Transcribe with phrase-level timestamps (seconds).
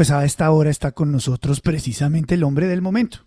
[0.00, 3.26] Pues a esta hora está con nosotros precisamente el hombre del momento,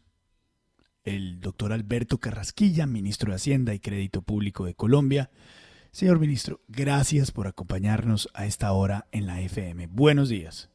[1.03, 5.29] el doctor Alberto Carrasquilla, ministro de Hacienda y Crédito Público de Colombia.
[5.91, 9.85] Señor ministro, gracias por acompañarnos a esta hora en la FM.
[9.85, 10.71] Buenos días.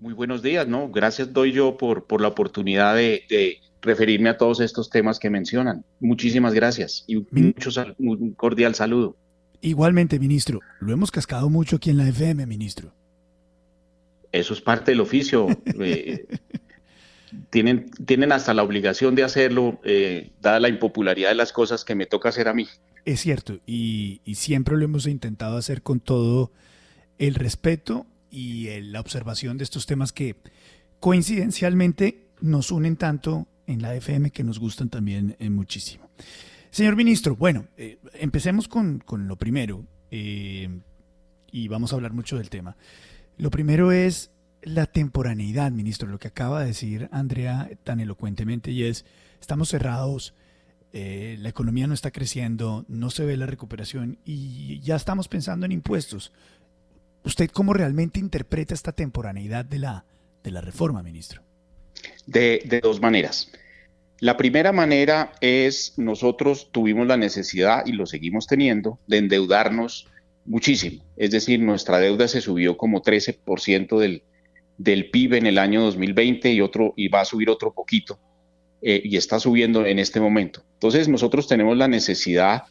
[0.00, 0.90] Muy buenos días, ¿no?
[0.90, 5.84] Gracias doy yo por, por la oportunidad de, referirme a todos estos temas que mencionan.
[6.00, 7.70] Muchísimas gracias y mucho,
[8.00, 9.16] un cordial saludo.
[9.60, 12.92] Igualmente, ministro, lo hemos cascado mucho aquí en la FM, ministro.
[14.32, 15.46] Eso es parte del oficio.
[15.80, 16.26] Eh,
[17.50, 21.94] tienen, tienen hasta la obligación de hacerlo, eh, dada la impopularidad de las cosas que
[21.94, 22.66] me toca hacer a mí.
[23.04, 26.52] Es cierto, y, siempre lo hemos intentado hacer con todo
[27.18, 30.36] el respeto y la observación de estos temas que
[31.00, 36.10] coincidencialmente nos unen tanto en la FM que nos gustan también eh, muchísimo.
[36.70, 42.76] Señor ministro, bueno, eh, empecemos con, lo primero y vamos a hablar mucho del tema.
[43.38, 48.82] Lo primero es la temporaneidad, ministro, lo que acaba de decir Andrea tan elocuentemente, y
[48.82, 49.04] es,
[49.40, 50.34] estamos cerrados,
[50.92, 55.66] eh, la economía no está creciendo, no se ve la recuperación y ya estamos pensando
[55.66, 56.32] en impuestos.
[57.24, 60.04] ¿Usted cómo realmente interpreta esta temporaneidad de la,
[60.42, 61.42] de la reforma, ministro?
[62.26, 63.52] De, de dos maneras.
[64.20, 70.08] La primera manera es nosotros tuvimos la necesidad y lo seguimos teniendo de endeudarnos
[70.48, 71.04] muchísimo.
[71.16, 74.22] Es decir, nuestra deuda se subió como 13% del,
[74.78, 78.18] del PIB en el año 2020 y, otro, y va a subir otro poquito.
[78.80, 80.62] Eh, y está subiendo en este momento.
[80.74, 82.62] Entonces nosotros tenemos la necesidad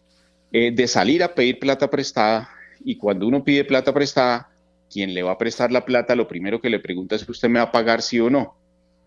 [0.53, 2.50] eh, de salir a pedir plata prestada
[2.84, 4.50] y cuando uno pide plata prestada,
[4.89, 7.59] quien le va a prestar la plata, lo primero que le pregunta es usted me
[7.59, 8.56] va a pagar sí o no.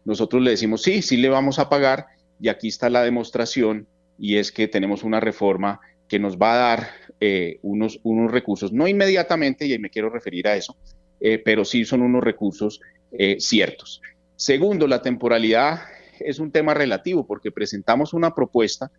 [0.04, 2.06] Nosotros le decimos sí, sí le vamos a pagar
[2.38, 3.86] y aquí está la demostración
[4.18, 5.80] y es que tenemos una reforma
[6.10, 6.88] que nos va a dar
[7.20, 10.76] eh, unos, unos recursos, no inmediatamente, y ahí me quiero referir a eso,
[11.20, 12.80] eh, pero sí son unos recursos
[13.12, 14.02] eh, ciertos.
[14.34, 15.82] Segundo, la temporalidad
[16.18, 18.90] es un tema relativo porque presentamos una propuesta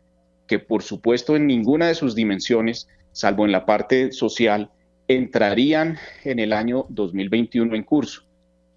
[0.48, 4.72] que por supuesto en ninguna de sus dimensiones, salvo en la parte social,
[5.10, 8.24] entrarían en el año 2021 en curso.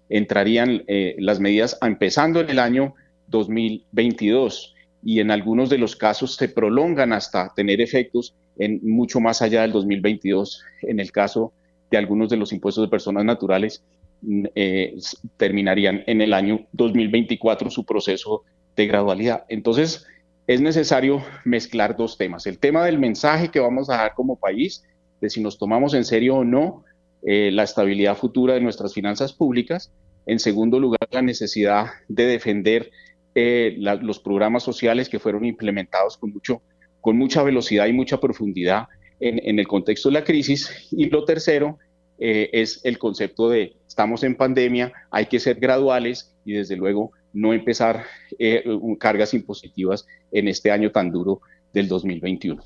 [0.09, 0.83] Entrarían
[1.17, 2.95] las medidas empezando en el año
[3.27, 4.74] 2022
[5.05, 9.61] y en algunos de los casos se prolongan hasta tener efectos en mucho más allá
[9.61, 10.63] del 2022.
[10.81, 11.53] En el caso
[11.91, 13.83] de algunos de los impuestos de personas naturales
[14.23, 14.95] mm, eh,
[15.37, 18.41] terminarían en el año 2024 su proceso
[18.75, 19.45] de gradualidad.
[19.47, 20.07] Entonces,
[20.47, 22.47] es necesario mezclar dos temas.
[22.47, 24.83] El tema del mensaje que vamos a dar como país,
[25.21, 26.83] de si nos tomamos en serio o no
[27.21, 29.91] eh, la estabilidad futura de nuestras finanzas públicas.
[30.25, 32.89] En segundo lugar, la necesidad de defender
[33.37, 36.61] eh, los programas sociales que fueron implementados con, mucho,
[37.01, 38.87] con mucha velocidad y mucha profundidad
[39.19, 40.87] en, el contexto de la crisis.
[40.91, 41.77] Y lo tercero
[42.17, 47.11] eh, es el concepto de estamos en pandemia, hay que ser graduales y desde luego
[47.33, 48.05] no empezar
[48.39, 48.63] eh,
[48.99, 51.41] cargas impositivas en este año tan duro
[51.73, 52.63] del 2021.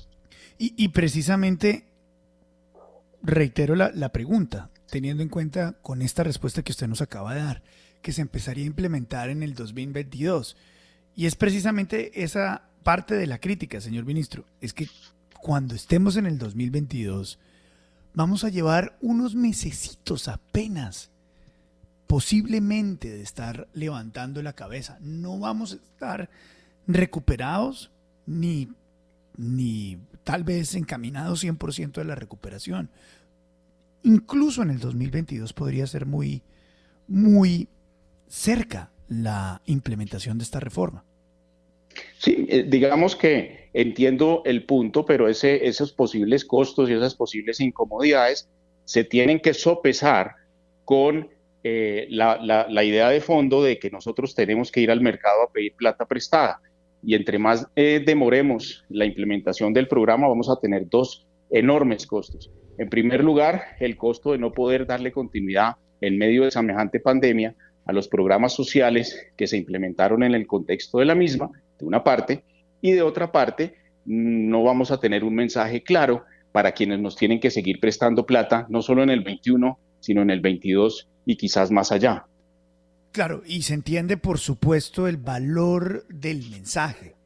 [0.62, 1.84] Y, precisamente
[3.22, 7.40] reitero la, la pregunta, teniendo en cuenta con esta respuesta que usted nos acaba de
[7.40, 7.62] dar,
[8.02, 10.56] que se empezaría a implementar en el 2022.
[11.14, 14.88] Y es precisamente esa parte de la crítica, señor ministro, es que
[15.40, 17.38] cuando estemos en el 2022,
[18.14, 21.10] vamos a llevar unos mesecitos apenas,
[22.06, 24.98] posiblemente de estar levantando la cabeza.
[25.00, 26.30] No vamos a estar
[26.86, 27.90] recuperados
[28.26, 28.68] ni,
[29.36, 32.90] ni tal vez encaminados 100% de la recuperación.
[34.02, 36.42] Incluso en el 2022 podría ser muy,
[37.06, 37.68] muy
[38.30, 41.04] cerca la implementación de esta reforma.
[42.18, 47.60] Sí, eh, digamos que entiendo el punto, pero ese, esos posibles costos y esas posibles
[47.60, 48.48] incomodidades
[48.84, 50.32] se tienen que sopesar
[50.84, 51.28] con
[51.62, 55.74] eh, la, idea de fondo de que nosotros tenemos que ir al mercado a pedir
[55.74, 56.60] plata prestada.
[57.02, 62.50] Y entre más eh, demoremos la implementación del programa, vamos a tener dos enormes costos.
[62.78, 67.54] En primer lugar, el costo de no poder darle continuidad en medio de semejante pandemia
[67.86, 72.04] a los programas sociales que se implementaron en el contexto de la misma de una
[72.04, 72.44] parte,
[72.80, 73.74] y de otra parte,
[74.04, 78.66] no vamos a tener un mensaje claro para quienes nos tienen que seguir prestando plata,
[78.68, 82.26] no solo en el 21, sino en el 22 y quizás más allá.
[83.12, 87.16] Claro, y se entiende, por supuesto, el valor del mensaje.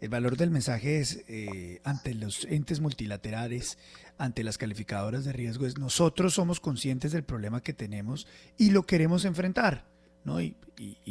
[0.00, 3.78] El valor del mensaje es eh, ante los entes multilaterales,
[4.18, 8.26] ante las calificadoras de riesgo, es nosotros somos conscientes del problema que tenemos
[8.58, 9.86] y lo queremos enfrentar.
[10.24, 10.42] ¿no?
[10.42, 10.54] y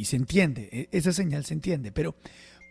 [0.04, 2.14] se entiende, e, esa señal se entiende, pero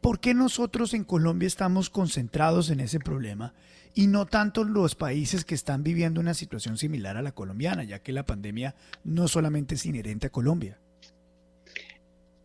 [0.02, 3.54] ¿Por qué nosotros en Colombia estamos concentrados en ese problema
[3.94, 8.00] y no tanto los países que están viviendo una situación similar a la colombiana, ya
[8.00, 10.78] que la pandemia no solamente es inherente a Colombia?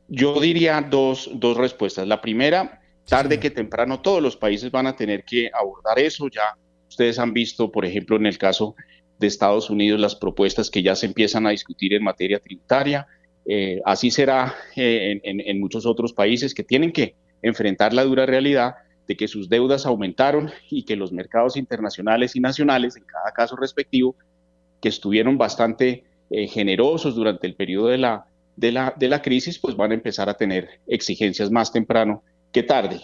[0.09, 2.06] Yo diría dos, dos respuestas.
[2.09, 6.29] La primera, tarde que temprano todos los países van a tener que abordar eso.
[6.29, 6.56] Ya
[6.93, 8.75] ustedes han visto, por ejemplo, en el caso
[9.19, 13.06] de Estados Unidos, las propuestas que ya se empiezan a discutir en materia tributaria.
[13.47, 18.75] Eh, así será eh, en, muchos otros países que tienen que enfrentar la dura realidad
[19.09, 23.56] de que sus deudas aumentaron y que los mercados internacionales y nacionales, en cada caso
[23.56, 24.15] respectivo,
[24.81, 29.59] que estuvieron bastante eh, generosos durante el periodo de la, de, la, de la, crisis,
[29.59, 32.23] pues van a empezar a tener exigencias más temprano
[32.53, 33.00] que tarde.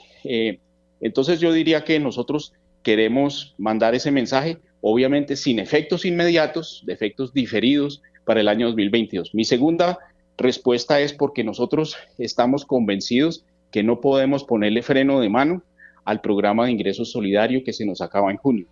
[1.01, 2.53] entonces yo diría que nosotros
[2.89, 9.35] queremos mandar ese mensaje, obviamente sin efectos inmediatos, de efectos diferidos para el año 2022.
[9.35, 9.99] Mi segunda
[10.39, 15.63] respuesta es porque nosotros estamos convencidos que no podemos ponerle freno de mano
[16.07, 18.67] al programa de ingresos solidario que se nos acaba en junio.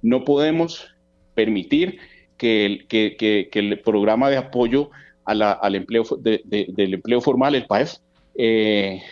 [0.00, 0.88] No podemos
[1.34, 1.98] permitir
[2.38, 4.88] que el, que, el programa de apoyo
[5.26, 7.96] al empleo del empleo formal, el PAEF,
[8.34, 9.02] eh,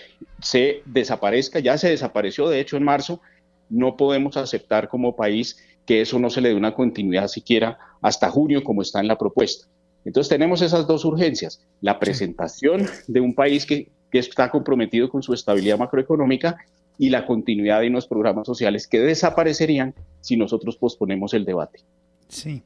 [0.40, 1.58] se desaparezca.
[1.58, 3.20] Ya se desapareció, de hecho, en marzo.
[3.68, 8.30] No podemos aceptar como país que eso no se le dé una continuidad siquiera hasta
[8.30, 9.66] junio, como está en la propuesta.
[10.04, 15.34] Entonces tenemos esas dos urgencias, la presentación de un país que, está comprometido con su
[15.34, 16.56] estabilidad macroeconómica
[16.96, 21.80] y la continuidad de unos programas sociales que desaparecerían si nosotros posponemos el debate.
[22.26, 22.62] Sí.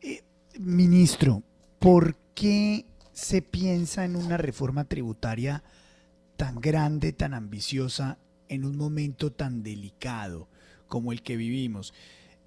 [0.00, 0.22] Eh,
[0.60, 1.42] ministro,
[1.80, 5.64] ¿por qué se piensa en una reforma tributaria
[6.36, 10.48] tan grande, tan ambiciosa, en un momento tan delicado
[10.88, 11.92] como el que vivimos?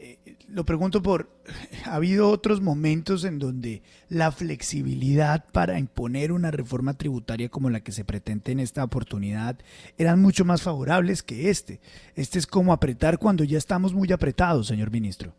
[0.02, 0.18] Eh,
[0.48, 1.30] lo pregunto por,
[1.86, 7.82] ha habido otros momentos en donde la flexibilidad para imponer una reforma tributaria como la
[7.82, 9.58] que se pretende en esta oportunidad
[9.98, 11.82] eran mucho más favorables que este.
[12.16, 15.34] Este es como apretar cuando ya estamos muy apretados, señor ministro.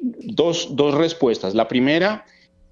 [0.00, 1.54] Dos, dos respuestas.
[1.54, 2.24] La primera,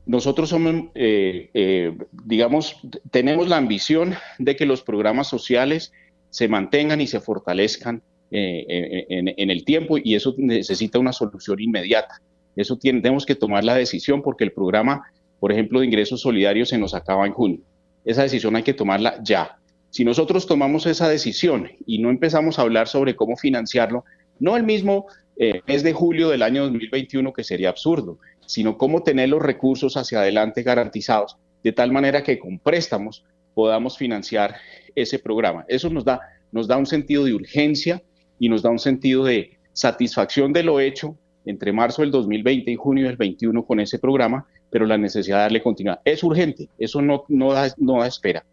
[0.04, 2.80] nosotros somos, eh, eh, digamos,
[3.12, 5.92] tenemos la ambición de que los programas sociales
[6.30, 12.20] se mantengan y se fortalezcan eh, en, el tiempo y eso necesita una solución inmediata.
[12.56, 15.04] Eso tenemos que tomar la decisión porque el programa,
[15.38, 17.60] por ejemplo, de ingresos solidarios se nos acaba en junio.
[18.04, 19.58] Esa decisión hay que tomarla ya.
[19.90, 24.04] Si nosotros tomamos esa decisión y no empezamos a hablar sobre cómo financiarlo,
[24.38, 25.06] no el mismo
[25.36, 29.96] eh, mes de julio del año 2021, que sería absurdo, sino cómo tener los recursos
[29.96, 33.24] hacia adelante garantizados, de tal manera que con préstamos
[33.54, 34.56] podamos financiar
[34.96, 35.64] ese programa.
[35.68, 36.18] Eso nos da,
[36.50, 38.02] nos da un sentido de urgencia
[38.40, 42.74] y nos da un sentido de satisfacción de lo hecho entre marzo del 2020 y
[42.74, 46.00] junio del 21 con ese programa, pero la necesidad de darle continuidad.
[46.04, 48.44] Es urgente, eso no, no, da, no da espera.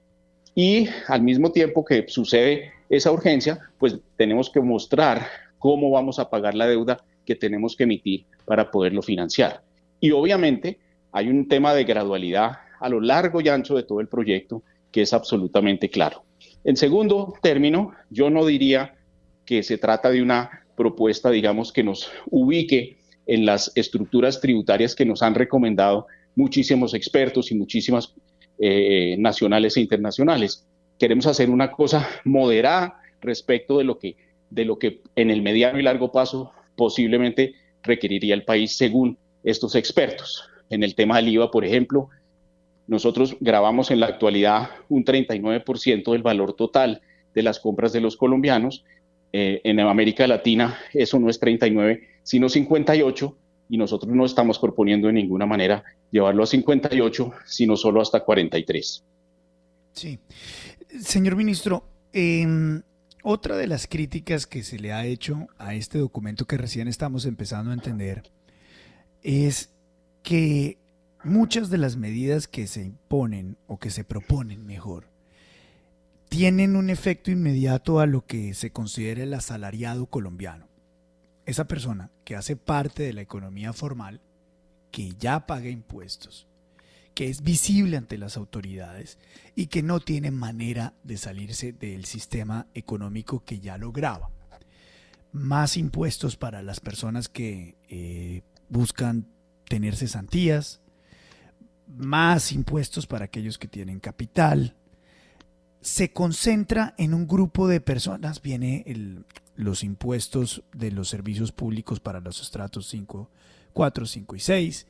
[0.54, 5.26] Y al mismo tiempo que sucede esa urgencia, pues tenemos que mostrar
[5.58, 9.62] cómo vamos a pagar la deuda que tenemos que emitir para poderlo financiar.
[10.00, 10.78] Y obviamente
[11.12, 14.62] hay un tema de gradualidad a lo largo y ancho de todo el proyecto
[14.92, 16.24] que es absolutamente claro.
[16.64, 18.96] En segundo término, yo no diría
[19.46, 25.06] que se trata de una propuesta, digamos, que nos ubique en las estructuras tributarias que
[25.06, 28.14] nos han recomendado muchísimos expertos y muchísimas
[28.60, 30.66] eh, nacionales e internacionales.
[31.00, 34.16] Queremos hacer una cosa moderada respecto de lo que
[34.50, 39.74] de lo que en el mediano y largo plazo posiblemente requeriría el país según estos
[39.76, 40.48] expertos.
[40.70, 42.10] En el tema del IVA, por ejemplo,
[42.88, 47.02] nosotros grabamos en la actualidad un 39% del valor total
[47.34, 48.84] de las compras de los colombianos
[49.36, 53.38] eh, en América Latina eso no es 39, sino 58,
[53.70, 59.04] y nosotros no estamos proponiendo de ninguna manera llevarlo a 58, sino solo hasta 43.
[59.94, 60.20] Sí.
[61.00, 62.84] Señor ministro, em,
[63.24, 67.26] otra de las críticas que se le ha hecho a este documento que recién estamos
[67.26, 68.24] empezando a entender
[69.24, 69.74] es
[70.22, 70.78] que
[71.24, 75.12] muchas de las medidas que se imponen o que se proponen mejor
[76.30, 80.68] tienen un efecto inmediato a lo que se considera el asalariado colombiano.
[81.46, 84.20] Esa persona que hace parte de la economía formal,
[84.90, 86.48] que ya paga impuestos,
[87.14, 89.20] que es visible ante las autoridades
[89.56, 94.32] y que no tiene manera de salirse del sistema económico que ya lo graba.
[95.32, 99.28] Más impuestos para las personas que eh, buscan
[99.68, 100.83] tener cesantías,
[101.88, 104.76] más impuestos para aquellos que tienen capital,
[105.82, 108.86] se concentra en un grupo de personas, viene
[109.56, 113.30] los impuestos de los servicios públicos para los estratos 5,
[113.74, 114.88] 4, 5 y 6.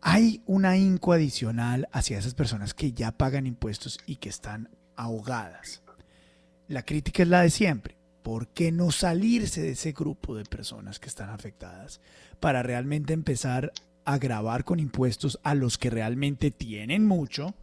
[0.00, 5.82] Hay una inco adicional hacia esas personas que ya pagan impuestos y que están ahogadas.
[6.66, 7.96] La crítica es la de siempre.
[8.22, 12.00] ¿Por qué no salirse de ese grupo de personas que están afectadas
[12.40, 13.72] para realmente empezar
[14.08, 17.54] a grabar con impuestos a los que realmente tienen mucho,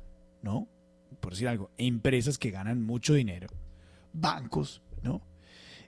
[0.43, 0.67] ¿no?
[1.19, 3.47] por decir algo, empresas que ganan mucho dinero,
[4.13, 5.23] bancos, ¿no?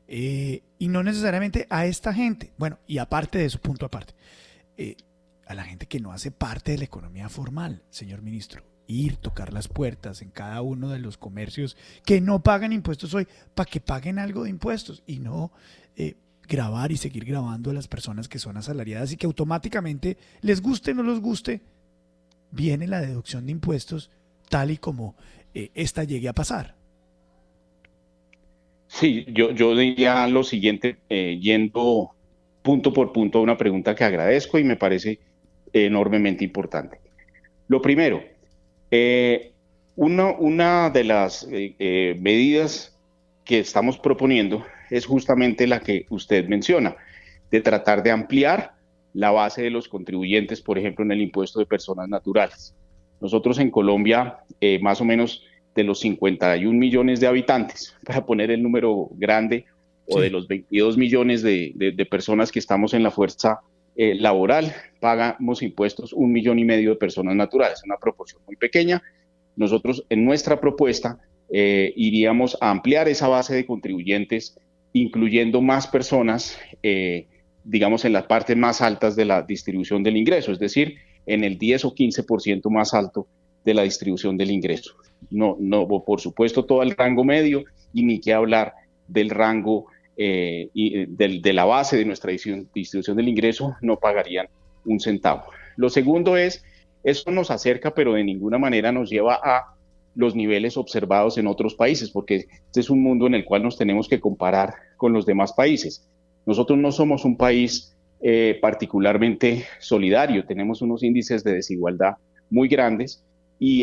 [0.07, 2.53] Eh, y no necesariamente a esta gente.
[2.57, 4.15] Bueno, y aparte de eso, punto aparte,
[4.77, 4.95] eh,
[5.45, 8.63] a la gente que no hace parte de la economía formal, señor ministro.
[8.87, 13.27] Ir, tocar las puertas en cada uno de los comercios que no pagan impuestos hoy,
[13.53, 15.51] para que paguen algo de impuestos y no
[15.95, 16.15] eh,
[16.47, 20.91] grabar y seguir grabando a las personas que son asalariadas y que automáticamente, les guste
[20.91, 21.61] o no les guste,
[22.51, 24.09] viene la deducción de impuestos
[24.49, 25.15] tal y como
[25.53, 26.75] esta llegue a pasar.
[28.87, 32.11] Sí, yo, yo diría lo siguiente, eh, yendo
[32.61, 35.19] punto por punto a una pregunta que agradezco y me parece
[35.73, 36.99] enormemente importante.
[37.67, 38.23] Lo primero,
[38.91, 39.51] eh,
[39.95, 42.97] una, una, de las eh, medidas
[43.43, 46.95] que estamos proponiendo es justamente la que usted menciona,
[47.51, 48.73] de tratar de ampliar
[49.13, 52.75] la base de los contribuyentes, por ejemplo, en el impuesto de personas naturales.
[53.19, 54.39] Nosotros en Colombia,
[54.81, 55.43] más o menos
[55.77, 59.65] de los 51 millones de habitantes, para poner el número grande,
[60.09, 63.59] o de los 22 millones de, personas que estamos en la fuerza
[63.95, 69.01] eh, laboral, pagamos impuestos un millón y medio de personas naturales, una proporción muy pequeña.
[69.55, 74.57] Nosotros en nuestra propuesta eh, iríamos a ampliar esa base de contribuyentes,
[74.93, 77.27] incluyendo más personas, eh,
[77.63, 81.57] digamos, en las partes más altas de la distribución del ingreso, es decir, en el
[81.57, 83.27] 10 o 15% más alto
[83.65, 84.95] de la distribución del ingreso.
[85.29, 88.73] No, no, por supuesto, todo el rango medio y ni qué hablar
[89.07, 94.47] del rango eh, eh, de, la base de nuestra distribución del ingreso, no pagarían
[94.85, 95.43] un centavo.
[95.75, 96.63] Lo segundo es,
[97.03, 99.76] eso nos acerca, pero de ninguna manera nos lleva a
[100.17, 103.77] los niveles observados en otros países, porque este es un mundo en el cual nos
[103.77, 106.05] tenemos que comparar con los demás países.
[106.45, 112.15] Nosotros no somos un país eh, particularmente solidario, tenemos unos índices de desigualdad
[112.49, 113.23] muy grandes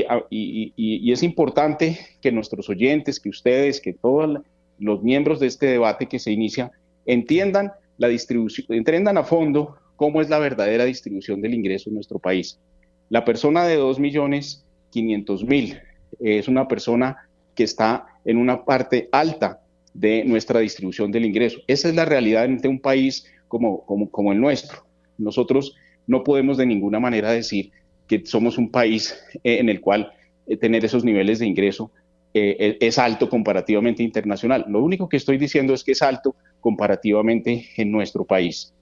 [0.09, 4.39] Ah, y, es importante que nuestros oyentes, que ustedes, que todos
[4.79, 6.71] los miembros de este debate que se inicia
[7.07, 12.21] entiendan la distribución, entiendan a fondo cómo es la verdadera distribución del ingreso en nuestro
[12.21, 12.61] país.
[13.09, 15.83] La persona de 2.500.000
[16.21, 17.17] es una persona
[17.55, 19.61] que está en una parte alta
[19.93, 21.61] de nuestra distribución del ingreso.
[21.67, 24.85] Esa es la realidad de un país como, como, como el nuestro.
[25.19, 27.71] Nosotros no podemos de ninguna manera decir
[28.07, 30.13] que somos un país eh, en el cual
[30.47, 31.91] eh, tener esos niveles de ingreso
[32.35, 34.65] eh, es alto comparativamente internacional.
[34.69, 38.75] Lo único que estoy diciendo es que es alto comparativamente en nuestro país.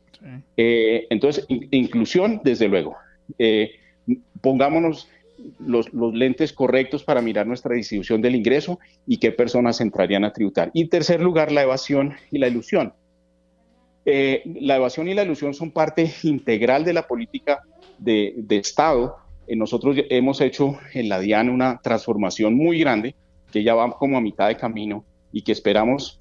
[0.57, 2.97] entonces, inclusión, desde luego.
[4.41, 5.09] pongámonos
[5.59, 10.71] los, lentes correctos para mirar nuestra distribución del ingreso y qué personas entrarían a tributar.
[10.75, 12.95] Y en tercer lugar, la evasión y la ilusión.
[14.05, 17.63] la evasión y la ilusión son parte integral de la política
[17.99, 23.15] de, Estado, eh, nosotros hemos hecho en la DIAN una transformación muy grande
[23.53, 26.21] que ya va como a mitad de camino y que esperamos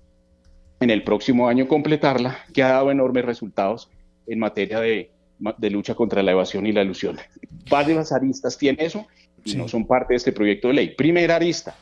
[0.79, 3.89] en el próximo año completarla, que ha dado enormes resultados
[4.27, 5.11] en materia de,
[5.69, 7.17] lucha contra la evasión y la ilusión.
[7.69, 9.07] Varias aristas tiene eso
[9.43, 10.95] y no son parte de este proyecto de ley.
[10.95, 11.75] Primera arista,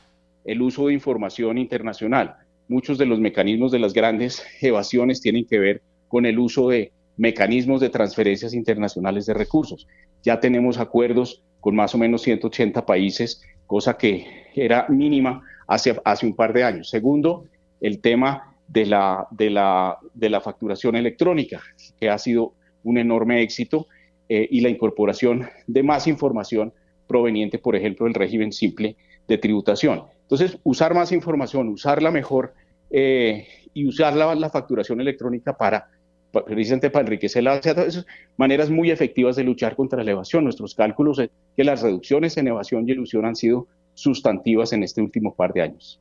[0.45, 2.35] el uso de información internacional.
[2.67, 6.91] Muchos de los mecanismos de las grandes evasiones tienen que ver con el uso de
[7.17, 9.87] mecanismos de transferencias internacionales de recursos.
[10.23, 14.25] Ya tenemos acuerdos con más o menos 180 países, cosa que
[14.55, 16.89] era mínima hace, hace un par de años.
[16.89, 17.45] Segundo,
[17.81, 21.61] el tema de la, de la, de la facturación electrónica,
[21.99, 23.87] que ha sido un enorme éxito,
[24.27, 26.71] eh, y la incorporación de más información
[27.07, 28.95] proveniente, por ejemplo, del régimen simple
[29.27, 30.03] de tributación.
[30.21, 32.53] Entonces, usar más información, usarla mejor
[32.91, 35.89] eh, y usar la facturación electrónica para
[36.31, 38.05] precisamente para enriquecer la base esas
[38.37, 40.43] maneras muy efectivas de luchar contra la evasión.
[40.43, 45.01] Nuestros cálculos es que las reducciones en evasión y ilusión han sido sustantivas en este
[45.01, 45.99] último par de años.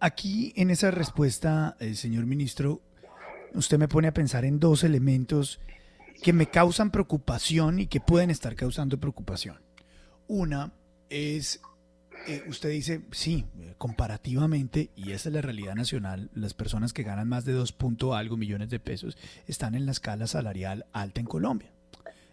[0.00, 2.80] Aquí en esa respuesta, eh, señor ministro,
[3.54, 5.60] usted me pone a pensar en dos elementos
[6.22, 9.60] que me causan preocupación y que pueden estar causando preocupación.
[10.26, 10.72] Una
[11.08, 11.60] es
[12.26, 13.46] eh, usted dice, sí,
[13.78, 18.14] comparativamente, y esa es la realidad nacional, las personas que ganan más de 2 punto
[18.14, 21.72] algo millones de pesos están en la escala salarial alta en Colombia.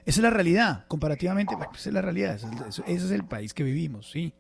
[0.05, 4.09] Esa es la realidad, comparativamente, esa es la realidad, ese es, el país que vivimos,
[4.09, 4.33] sí.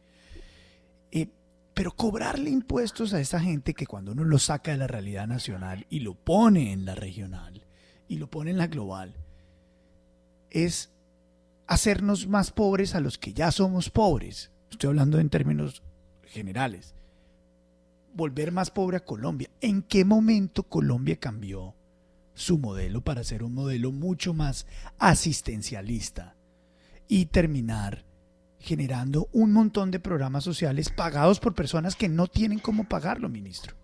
[1.11, 1.27] Eh,
[1.73, 5.85] pero cobrarle impuestos a esa gente que cuando uno lo saca de la realidad nacional
[5.89, 7.65] y lo pone en la regional
[8.07, 9.15] y lo pone en la global,
[10.51, 10.91] es
[11.67, 14.51] hacernos más pobres a los que ya somos pobres.
[14.71, 15.83] Estoy hablando en términos
[16.23, 16.95] generales.
[18.13, 19.49] Volver más pobre a Colombia.
[19.61, 21.75] ¿En qué momento Colombia cambió
[22.33, 24.67] su modelo para ser un modelo mucho más
[24.99, 26.35] asistencialista
[27.07, 28.05] y terminar
[28.59, 33.75] generando un montón de programas sociales pagados por personas que no tienen cómo pagarlo, ministro.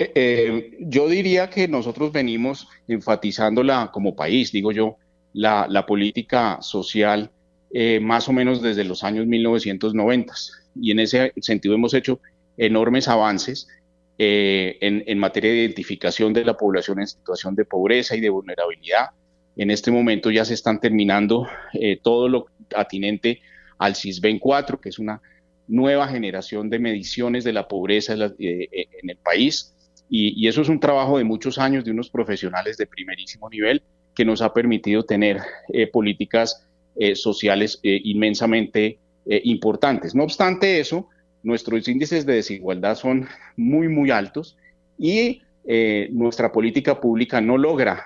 [0.00, 4.96] Eh, eh, yo diría que nosotros venimos enfatizándola como país, digo yo,
[5.34, 7.30] la, política social
[7.70, 10.34] eh, más o menos desde los años 1990
[10.80, 12.18] y en ese sentido hemos hecho
[12.56, 13.68] enormes avances
[14.16, 19.10] en, en, materia de identificación de la población en situación de pobreza y de vulnerabilidad.
[19.56, 21.46] En este momento ya se están terminando
[22.02, 23.40] todo lo atinente
[23.78, 25.20] al CISBEN 4, que es una
[25.68, 29.74] nueva generación de mediciones de la pobreza en el país
[30.10, 33.82] y, eso es un trabajo de muchos años de unos profesionales de primerísimo nivel
[34.14, 35.38] que nos ha permitido tener
[35.72, 40.14] eh, políticas eh, sociales eh, inmensamente importantes.
[40.14, 41.08] No obstante eso,
[41.44, 44.56] nuestros índices de desigualdad son muy, muy altos
[44.98, 45.42] y
[46.10, 48.02] nuestra política pública no logra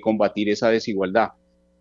[0.00, 1.32] combatir esa desigualdad.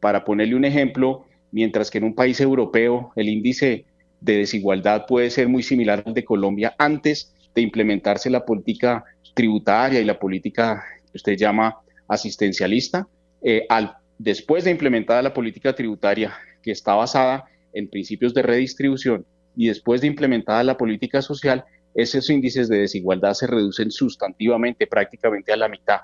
[0.02, 3.86] Para ponerle un ejemplo, mientras que en un país europeo el índice
[4.22, 10.02] de desigualdad puede ser muy similar al de Colombia antes de implementarse la política tributaria
[10.02, 13.08] y la política que usted llama asistencialista,
[13.42, 19.26] eh, al, después de implementada la política tributaria que está basada en principios de redistribución
[19.56, 25.54] y después de implementada la política social, esos índices de desigualdad se reducen sustantivamente, prácticamente
[25.54, 26.02] a la mitad.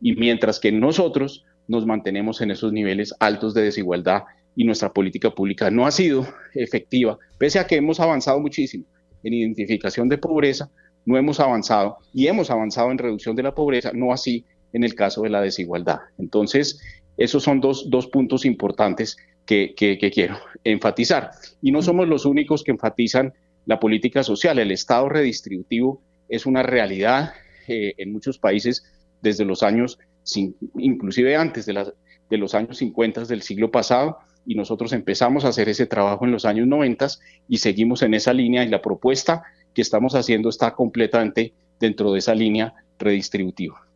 [0.00, 4.22] Y mientras que nosotros nos mantenemos en esos niveles altos de desigualdad
[4.54, 8.84] y nuestra política pública no ha sido efectiva, pese a que hemos avanzado muchísimo
[9.24, 10.70] en identificación de pobreza,
[11.04, 14.94] no hemos avanzado y hemos avanzado en reducción de la pobreza, no así en el
[14.94, 16.00] caso de la desigualdad.
[16.18, 16.80] Entonces,
[17.16, 21.30] esos son dos, puntos importantes que, quiero enfatizar.
[21.60, 23.34] Y no somos los únicos que enfatizan
[23.66, 24.58] la política social.
[24.58, 27.32] El Estado redistributivo es una realidad
[27.68, 28.84] eh, en muchos países
[29.20, 29.98] desde los años,
[30.76, 31.92] inclusive antes de,
[32.30, 36.32] de los años 50 del siglo pasado, y nosotros empezamos a hacer ese trabajo en
[36.32, 37.06] los años 90
[37.48, 42.18] y seguimos en esa línea y la propuesta que estamos haciendo está completamente dentro de
[42.18, 43.86] esa línea redistributiva.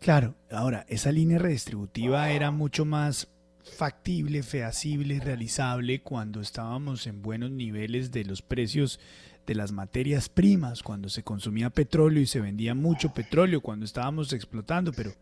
[0.00, 3.28] Claro, ahora, esa línea redistributiva era mucho más
[3.64, 9.00] factible, feasible, realizable cuando estábamos en buenos niveles de los precios
[9.46, 14.32] de las materias primas, cuando se consumía petróleo y se vendía mucho petróleo, cuando estábamos
[14.32, 15.12] explotando, pero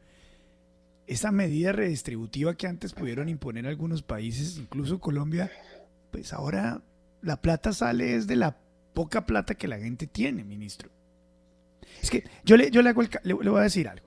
[1.07, 5.51] esa medida redistributiva que antes pudieron imponer algunos países, incluso Colombia,
[6.11, 6.81] pues ahora
[7.23, 8.57] la plata sale desde la
[8.95, 10.89] poca plata que la gente tiene, ministro.
[12.01, 14.07] Es que yo le, yo le, voy a decir algo.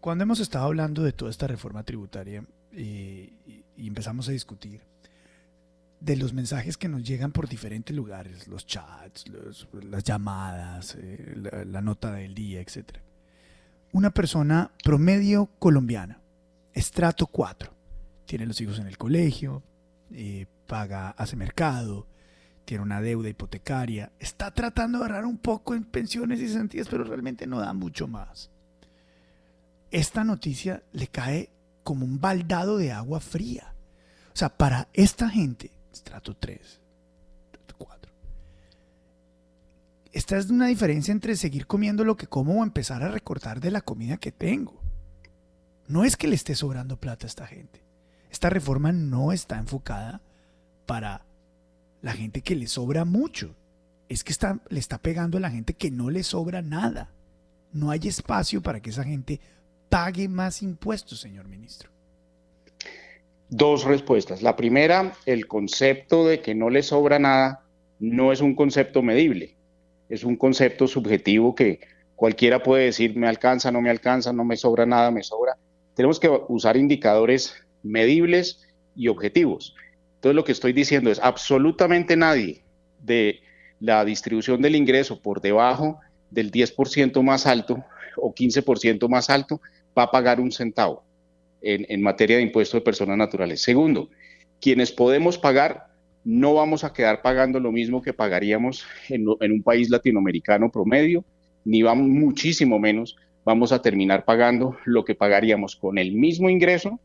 [0.00, 3.32] Cuando hemos estado hablando de toda esta reforma tributaria y,
[3.76, 4.80] empezamos a discutir
[6.00, 9.24] de los mensajes que nos llegan por diferentes lugares, los chats,
[9.82, 12.98] las llamadas, eh, la, nota del día, etc.
[13.92, 16.20] Una persona promedio colombiana,
[16.72, 17.72] estrato 4,
[18.24, 19.62] tiene los hijos en el colegio,
[20.10, 22.06] eh, paga, hace mercado,
[22.64, 27.04] tiene una deuda hipotecaria, está tratando de ahorrar un poco en pensiones y sentidas, pero
[27.04, 28.50] realmente no da mucho más.
[29.90, 31.50] Esta noticia le cae
[31.82, 33.74] como un baldado de agua fría.
[34.32, 38.12] O sea, para esta gente, estrato 3, estrato 4,
[40.12, 43.70] esta es una diferencia entre seguir comiendo lo que como o empezar a recortar de
[43.70, 44.80] la comida que tengo.
[45.88, 47.82] No es que le esté sobrando plata a esta gente.
[48.30, 50.22] Esta reforma no está enfocada
[50.86, 51.26] para
[52.02, 53.54] la gente que le sobra mucho.
[54.08, 57.10] Es que está, le está pegando a la gente que no le sobra nada.
[57.72, 59.40] No hay espacio para que esa gente
[59.88, 61.90] pague más impuestos, señor ministro.
[63.48, 64.42] Dos respuestas.
[64.42, 67.64] La primera, el concepto de que no le sobra nada
[67.98, 69.54] no es un concepto medible,
[70.08, 71.80] es un concepto subjetivo que
[72.16, 75.56] cualquiera puede decir me alcanza, no me alcanza, no me sobra nada, me sobra.
[75.94, 79.74] Tenemos que usar indicadores medibles y objetivos.
[80.22, 82.62] Entonces lo que estoy diciendo es absolutamente nadie
[83.00, 83.40] de
[83.80, 85.98] la distribución del ingreso por debajo
[86.30, 87.84] del 10% más alto
[88.16, 89.60] o 15% más alto
[89.98, 91.02] va a pagar un centavo
[91.60, 93.62] en, materia de impuesto de personas naturales.
[93.62, 94.10] Segundo,
[94.60, 95.88] quienes podemos pagar
[96.22, 101.24] no vamos a quedar pagando lo mismo que pagaríamos en, en un país latinoamericano promedio,
[101.64, 107.00] ni vamos muchísimo menos vamos a terminar pagando lo que pagaríamos con el mismo ingreso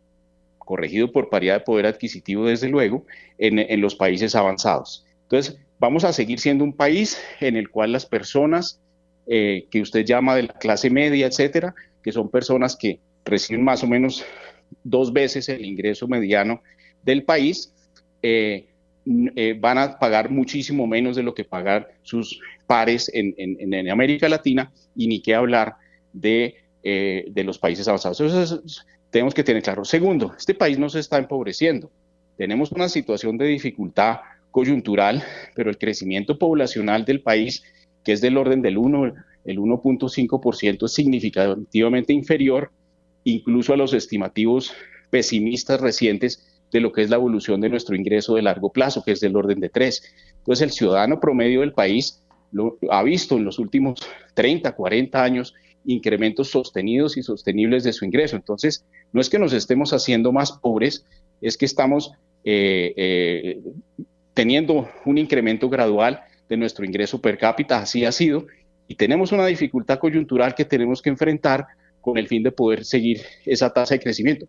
[0.67, 3.05] corregido por paridad de poder adquisitivo, desde luego,
[3.39, 5.05] en, los países avanzados.
[5.23, 8.79] Entonces, vamos a seguir siendo un país en el cual las personas
[9.25, 13.83] eh, que usted llama de la clase media, etcétera, que son personas que reciben más
[13.83, 14.23] o menos
[14.83, 16.61] dos veces el ingreso mediano
[17.01, 17.73] del país,
[18.21, 18.67] eh,
[19.35, 24.27] eh, van a pagar muchísimo menos de lo que pagan sus pares en, en América
[24.27, 25.75] Latina y ni qué hablar
[26.11, 28.19] de, de los países avanzados.
[28.19, 29.85] Eso es, tenemos que tener claro.
[29.85, 31.89] Segundo, este país no se está empobreciendo.
[32.37, 34.17] tenemos una situación de dificultad
[34.51, 35.23] coyuntural,
[35.55, 37.63] pero el crecimiento poblacional del país,
[38.03, 39.13] que es del orden del 1,
[39.45, 42.71] el 1.5%, es significativamente inferior
[43.23, 44.73] incluso a los estimativos
[45.09, 49.11] pesimistas recientes de lo que es la evolución de nuestro ingreso de largo plazo, que
[49.11, 50.03] es del orden de 3.
[50.39, 53.99] Entonces, el ciudadano promedio del país lo, ha visto en los últimos
[54.33, 55.53] 30, 40 años
[55.85, 58.35] incrementos sostenidos y sostenibles de su ingreso.
[58.35, 61.05] Entonces, no es que nos estemos haciendo más pobres,
[61.41, 62.11] es que estamos
[62.43, 63.59] eh, eh,
[64.33, 68.45] teniendo un incremento gradual de nuestro ingreso per cápita, así ha sido,
[68.87, 71.67] y tenemos una dificultad coyuntural que tenemos que enfrentar
[72.01, 74.47] con el fin de poder seguir esa tasa de crecimiento.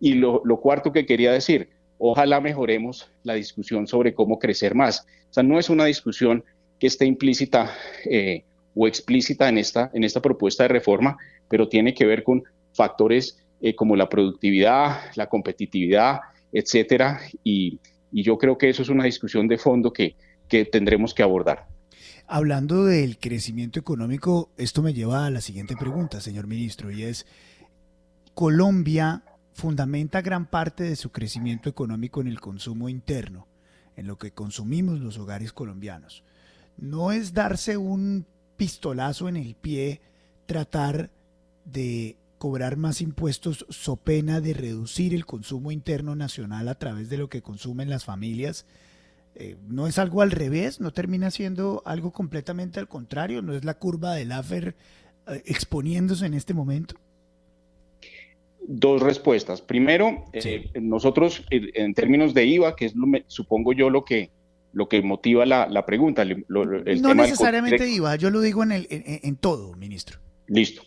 [0.00, 5.06] Y lo, cuarto que quería decir, ojalá mejoremos la discusión sobre cómo crecer más.
[5.30, 6.44] O sea, no es una discusión
[6.78, 7.70] que esté implícita
[8.10, 8.42] eh,
[8.74, 13.43] o explícita en esta, en esta propuesta de reforma, pero tiene que ver con factores
[13.64, 16.20] eh, como la productividad, la competitividad,
[16.52, 17.18] etcétera.
[17.42, 17.80] Y,
[18.12, 20.16] yo creo que eso es una discusión de fondo que,
[20.48, 21.66] que tendremos que abordar.
[22.26, 27.26] Hablando del crecimiento económico, esto me lleva a la siguiente pregunta, señor ministro, y es,
[28.34, 29.24] Colombia
[29.54, 33.48] fundamenta gran parte de su crecimiento económico en el consumo interno,
[33.96, 36.22] en lo que consumimos los hogares colombianos.
[36.76, 38.26] No es darse un
[38.58, 40.02] pistolazo en el pie
[40.46, 41.10] tratar
[41.64, 47.18] de cobrar más impuestos so pena de reducir el consumo interno nacional a través de
[47.18, 48.66] lo que consumen las familias.
[49.36, 50.80] Eh, ¿No es algo al revés?
[50.80, 53.42] ¿No termina siendo algo completamente al contrario?
[53.42, 54.76] ¿No es la curva del AFER
[55.26, 56.94] eh, exponiéndose en este momento?
[58.66, 59.60] Dos respuestas.
[59.60, 62.94] Primero, eh, nosotros en términos de IVA, que es
[63.26, 64.30] supongo yo lo que,
[64.72, 66.24] lo que motiva la, pregunta.
[66.24, 70.18] no necesariamente IVA, yo lo digo en, el, en, todo, ministro.
[70.46, 70.82] Listo.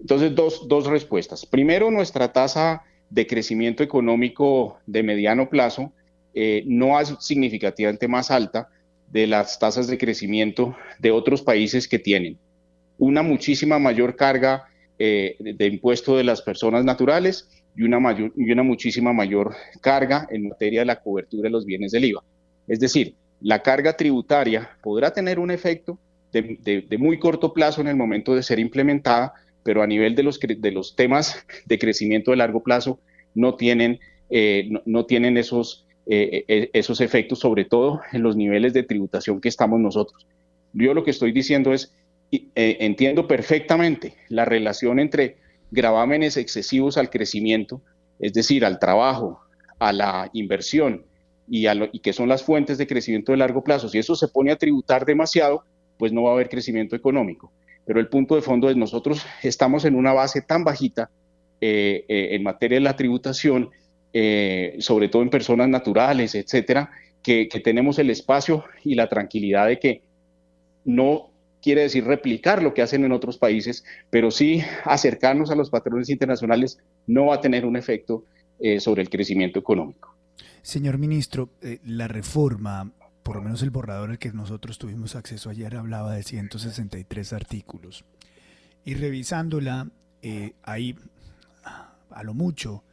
[0.00, 1.46] Entonces, dos, dos respuestas.
[1.46, 5.92] Primero, nuestra tasa de crecimiento económico de mediano plazo
[6.34, 8.68] eh, no es significativamente más alta
[9.10, 12.38] de las tasas de crecimiento de otros países que tienen
[12.98, 14.64] una muchísima mayor carga
[14.98, 17.98] eh, de impuesto de las personas naturales y una,
[18.36, 22.22] y una muchísima mayor carga en materia de la cobertura de los bienes del IVA.
[22.68, 25.98] Es decir, la carga tributaria podrá tener un efecto
[26.32, 30.38] de, muy corto plazo en el momento de ser implementada, pero a nivel de los,
[30.38, 33.00] de los temas de crecimiento de largo plazo
[33.34, 33.98] no tienen,
[34.30, 34.68] eh,
[36.06, 40.26] eh, eh, esos efectos, sobre todo en los niveles de tributación que estamos nosotros.
[40.72, 41.92] Yo lo que estoy diciendo es,
[42.54, 45.36] entiendo perfectamente la relación entre
[45.70, 47.80] gravámenes excesivos al crecimiento,
[48.18, 49.40] es decir, al trabajo,
[49.78, 51.04] a la inversión
[51.48, 51.66] y,
[52.00, 53.88] que son las fuentes de crecimiento de largo plazo.
[53.88, 55.64] Si eso se pone a tributar demasiado,
[55.98, 57.52] pues no va a haber crecimiento económico.
[57.86, 61.10] Pero el punto de fondo es nosotros estamos en una base tan bajita
[61.60, 63.70] eh, eh, en materia de la tributación,
[64.12, 66.90] eh, sobre todo en personas naturales, etcétera,
[67.22, 70.02] que, que tenemos el espacio y la tranquilidad de que
[70.84, 71.30] no
[71.62, 76.10] quiere decir replicar lo que hacen en otros países, pero sí acercarnos a los patrones
[76.10, 78.24] internacionales no va a tener un efecto
[78.78, 80.14] sobre el crecimiento económico.
[80.62, 81.50] Señor ministro,
[81.84, 82.92] la reforma,
[83.24, 88.04] por lo menos el borrador al que nosotros tuvimos acceso ayer, hablaba de 163 artículos.
[88.84, 89.88] Y revisándola,
[90.22, 90.94] eh, hay
[92.10, 92.84] a lo mucho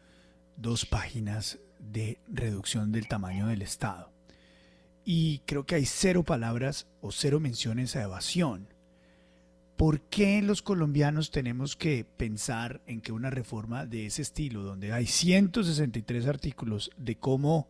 [0.55, 4.11] dos páginas de reducción del tamaño del Estado.
[5.03, 8.69] Y creo que hay cero palabras o cero menciones a evasión.
[9.75, 14.93] ¿Por qué los colombianos tenemos que pensar en que una reforma de ese estilo, donde
[14.93, 17.67] hay 163 artículos de cómo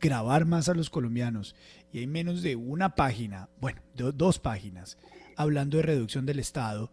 [0.00, 1.54] grabar más a los colombianos
[1.92, 4.98] y hay menos de una página, bueno, dos páginas,
[5.36, 6.90] hablando de reducción del Estado,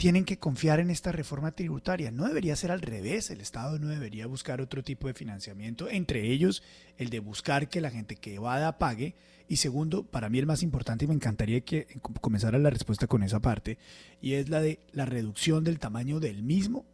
[0.00, 2.10] tienen que confiar en esta reforma tributaria.
[2.10, 6.30] No debería ser al revés, el Estado no debería buscar otro tipo de financiamiento, entre
[6.30, 6.62] ellos
[6.96, 9.14] el de buscar que la gente que evada pague.
[9.46, 11.86] Y segundo, para mí el más importante, y me encantaría que
[12.22, 13.76] comenzara la respuesta con esa parte,
[14.22, 16.86] y es la de la reducción del tamaño del mismo.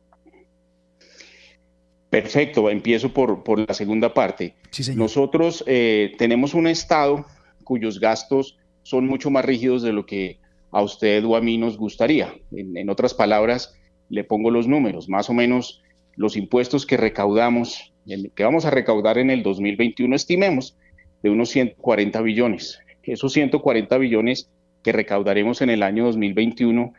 [2.11, 4.55] Perfecto, empiezo por, la segunda parte.
[4.95, 7.27] Nosotros eh, tenemos un Estado
[7.65, 10.39] cuyos gastos son mucho más rígidos de lo que
[10.71, 12.33] a usted o a mí nos gustaría.
[12.53, 13.75] En, otras palabras,
[14.09, 15.83] le pongo los números, más o menos
[16.15, 20.77] los impuestos que recaudamos, que vamos a recaudar en el 2021, estimemos,
[21.23, 22.79] de unos 140 billones.
[23.03, 24.49] Esos 140 billones
[24.83, 26.93] que recaudaremos en el año 2021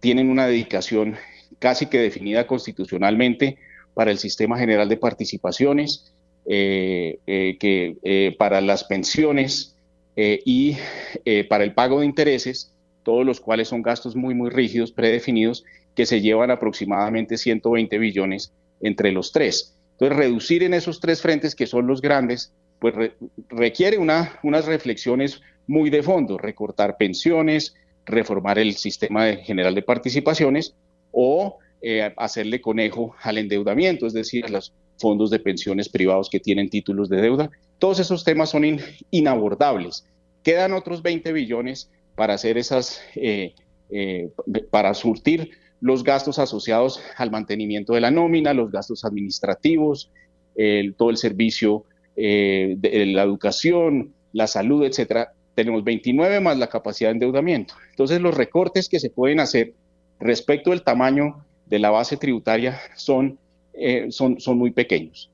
[0.00, 1.16] tienen una dedicación
[1.58, 3.58] casi que definida constitucionalmente
[3.98, 6.12] para el Sistema General de Participaciones,
[6.46, 9.74] eh, eh, que, eh, para las pensiones
[10.14, 10.76] y
[11.48, 15.64] para el pago de intereses todos los cuales son gastos muy, muy rígidos, predefinidos,
[15.96, 19.76] que se llevan aproximadamente 120 billones entre los tres.
[19.92, 22.94] Entonces, reducir en esos tres frentes que son los grandes, pues
[23.48, 27.74] requiere una, unas reflexiones muy de fondo, recortar pensiones,
[28.06, 30.74] reformar el sistema general de participaciones
[31.10, 36.40] o eh, hacerle conejo al endeudamiento, es decir, a los fondos de pensiones privados que
[36.40, 37.50] tienen títulos de deuda.
[37.78, 38.80] Todos esos temas son
[39.12, 40.04] inabordables.
[40.42, 43.54] Quedan otros 20 billones para hacer esas, eh,
[43.90, 44.30] eh,
[44.70, 50.10] para surtir los gastos asociados al mantenimiento de la nómina, los gastos administrativos,
[50.96, 51.84] todo el servicio
[52.16, 55.32] de la educación, la salud, etcétera.
[55.54, 57.74] Tenemos 29 más la capacidad de endeudamiento.
[57.90, 59.74] Entonces, los recortes que se pueden hacer
[60.18, 63.38] respecto del tamaño de la base tributaria son,
[63.74, 65.30] eh, son, son muy pequeños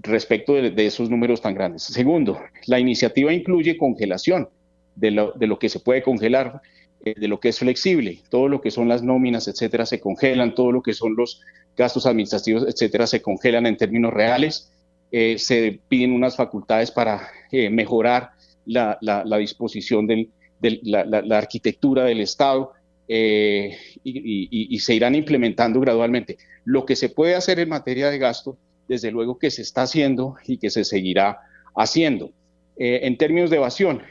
[0.00, 1.82] respecto de, esos números tan grandes.
[1.82, 4.48] Segundo, la iniciativa incluye congelación
[4.94, 6.60] de lo, de lo que se puede congelar,
[7.04, 8.20] eh, de lo que es flexible.
[8.28, 10.54] Todo lo que son las nóminas, etcétera, se congelan.
[10.54, 11.40] Todo lo que son los
[11.76, 14.70] gastos administrativos, etcétera, se congelan en términos reales.
[15.10, 17.30] Eh, se piden unas facultades para
[17.70, 18.32] mejorar
[18.66, 20.28] la, la, disposición de
[20.60, 22.72] la, la arquitectura del Estado.
[23.10, 26.36] Eh, y, se irán implementando gradualmente.
[26.64, 30.36] Lo que se puede hacer en materia de gasto, desde luego que se está haciendo
[30.46, 31.38] y que se seguirá
[31.74, 32.30] haciendo.
[32.76, 34.02] Eh, en términos de evasión,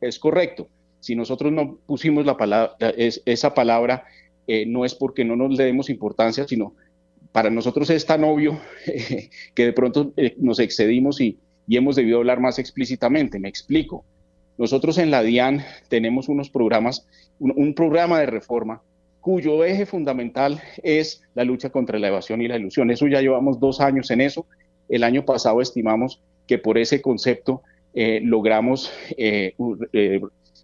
[0.00, 0.68] es correcto.
[1.00, 4.04] Si nosotros no pusimos la palabra, esa palabra,
[4.46, 6.74] eh, no es porque no nos le demos importancia, sino
[7.32, 8.60] para nosotros es tan obvio
[9.54, 13.38] que de pronto nos excedimos y, y hemos debido hablar más explícitamente.
[13.38, 14.04] Me explico.
[14.58, 17.06] Nosotros en la DIAN tenemos unos programas,
[17.38, 18.82] un, programa de reforma
[19.20, 22.90] cuyo eje fundamental es la lucha contra la evasión y la ilusión.
[22.90, 24.46] Eso ya llevamos dos años en eso.
[24.88, 29.54] El año pasado estimamos que por ese concepto eh, logramos eh,
[29.92, 30.20] eh,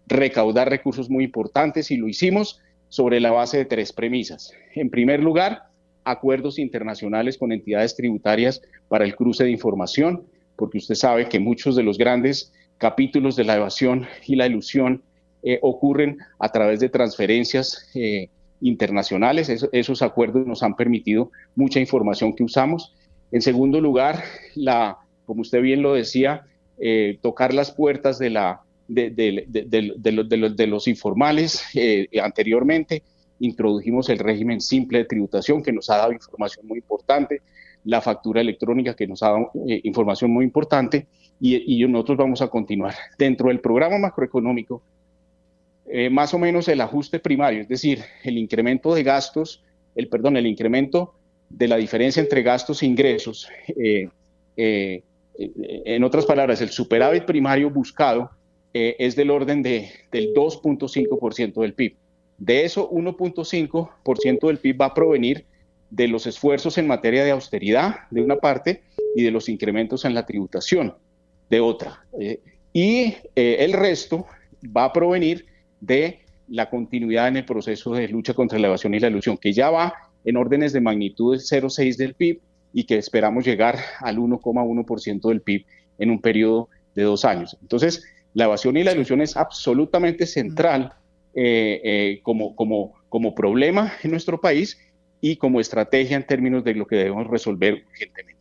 [0.07, 4.53] recaudar recursos muy importantes y lo hicimos sobre la base de tres premisas.
[4.75, 5.65] En primer lugar,
[6.05, 10.25] acuerdos internacionales con entidades tributarias para el cruce de información,
[10.57, 15.03] porque usted sabe que muchos de los grandes capítulos de la evasión y la ilusión
[15.45, 18.29] eh, ocurren a través de transferencias eh,
[18.61, 19.49] internacionales.
[19.73, 22.95] esos acuerdos nos han permitido mucha información que usamos.
[23.33, 24.23] En segundo lugar,
[25.27, 26.47] como usted bien lo decía,
[26.79, 28.31] eh, tocar las puertas de,
[28.87, 31.65] de los informales.
[32.23, 33.03] anteriormente
[33.41, 37.43] introdujimos el régimen simple de tributación que nos ha dado información muy importante,
[37.83, 39.51] la factura electrónica que nos ha dado
[39.83, 41.09] información muy importante
[41.45, 42.95] y, nosotros vamos a continuar.
[43.19, 44.81] Dentro del programa macroeconómico,
[45.87, 49.65] eh, más o menos el ajuste primario, es decir, el incremento de gastos,
[49.97, 51.15] el perdón, el incremento
[51.49, 54.09] de la diferencia entre gastos e ingresos, eh,
[54.57, 55.03] eh,
[55.37, 58.31] en otras palabras, el superávit primario buscado
[58.75, 61.97] es del orden de, del 2.5% del PIB.
[62.39, 65.45] De eso, 1.5% del PIB va a provenir
[65.91, 68.83] de los esfuerzos en materia de austeridad, de una parte,
[69.15, 70.95] y de los incrementos en la tributación
[71.53, 72.03] de otra.
[72.19, 72.41] Eh,
[72.73, 74.27] y eh, el resto
[74.75, 75.45] va a provenir
[75.81, 79.53] de la continuidad en el proceso de lucha contra la evasión y la ilusión, que
[79.53, 79.93] ya va
[80.25, 82.41] en órdenes de magnitud del 0,6 del PIB
[82.73, 85.67] y que esperamos llegar al 1,1% del PIB
[85.99, 87.59] en un periodo de dos años.
[87.61, 90.95] Entonces, la evasión y la ilusión es absolutamente central
[91.35, 94.79] eh, como, como, como problema en nuestro país
[95.21, 98.32] y como estrategia en términos de lo que debemos resolver urgentemente.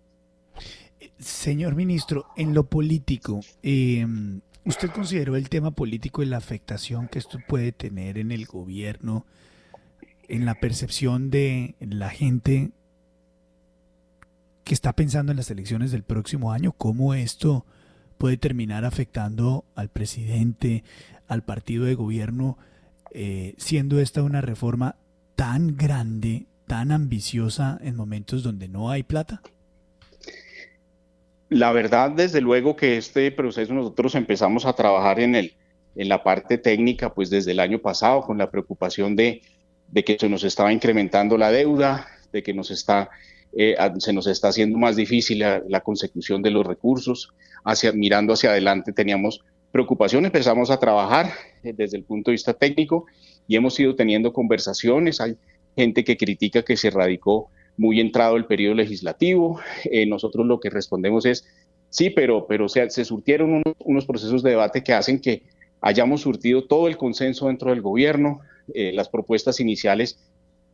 [1.21, 7.19] Señor ministro, en lo político, em, ¿usted consideró el tema político y la afectación que
[7.19, 9.25] esto puede tener en el gobierno,
[10.27, 12.71] en la percepción de la gente
[14.63, 16.71] que está pensando en las elecciones del próximo año?
[16.71, 17.65] ¿Cómo esto
[18.17, 20.83] puede terminar afectando al presidente,
[21.27, 22.57] al partido de gobierno,
[23.13, 24.95] eh, siendo esta una reforma
[25.35, 29.43] tan grande, tan ambiciosa en momentos donde no hay plata?
[31.51, 35.53] La verdad, desde luego que este proceso nosotros empezamos a trabajar en, el,
[35.97, 39.41] en la parte técnica pues desde el año pasado con la preocupación de,
[39.93, 43.09] que se nos estaba incrementando la deuda, de que nos está,
[43.51, 47.33] eh, se nos está haciendo más difícil la, consecución de los recursos.
[47.65, 51.33] Hacia, mirando hacia adelante teníamos preocupación, empezamos a trabajar
[51.63, 53.07] eh, desde el punto de vista técnico
[53.45, 55.19] y hemos ido teniendo conversaciones.
[55.19, 55.35] Hay
[55.75, 59.59] gente que critica que se radicó muy entrado el periodo legislativo.
[59.85, 61.45] Eh, nosotros lo que respondemos es,
[61.89, 65.43] sí, pero, pero se, surtieron unos, procesos de debate que hacen que
[65.81, 68.41] hayamos surtido todo el consenso dentro del gobierno.
[68.73, 70.19] Eh, las propuestas iniciales,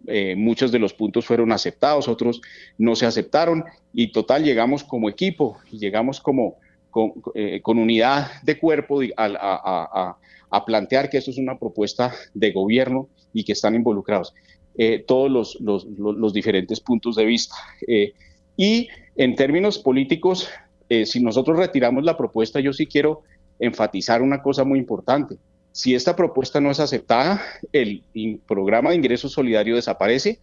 [0.08, 2.42] eh, muchos de los puntos fueron aceptados, otros
[2.78, 6.58] no se aceptaron y total llegamos como equipo y llegamos como
[6.92, 13.54] con, unidad de cuerpo a plantear que esto es una propuesta de gobierno y que
[13.54, 14.34] están involucrados.
[14.80, 17.56] Eh, todos los, diferentes puntos de vista.
[17.88, 18.13] Eh,
[18.56, 20.50] Y en términos políticos,
[20.90, 23.24] eh, si nosotros retiramos la propuesta, yo sí quiero
[23.60, 25.38] enfatizar una cosa muy importante.
[25.72, 28.04] Si esta propuesta no es aceptada, el
[28.48, 30.40] programa de ingreso solidario desaparece,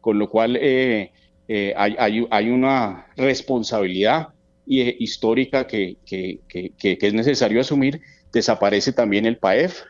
[0.00, 1.12] con lo cual eh,
[1.76, 4.28] hay, una responsabilidad
[4.66, 8.00] histórica que, es necesario asumir.
[8.32, 9.82] Desaparece también el PAEF,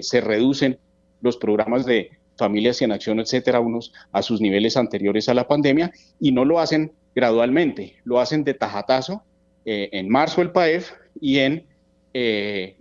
[0.00, 0.78] se reducen
[1.20, 5.92] los programas de familias en acción, etcétera, unos a sus niveles anteriores a la pandemia
[6.18, 9.22] y no lo hacen gradualmente, lo hacen de tajatazo
[9.64, 11.66] en marzo el PAEF y en
[12.12, 12.76] eh,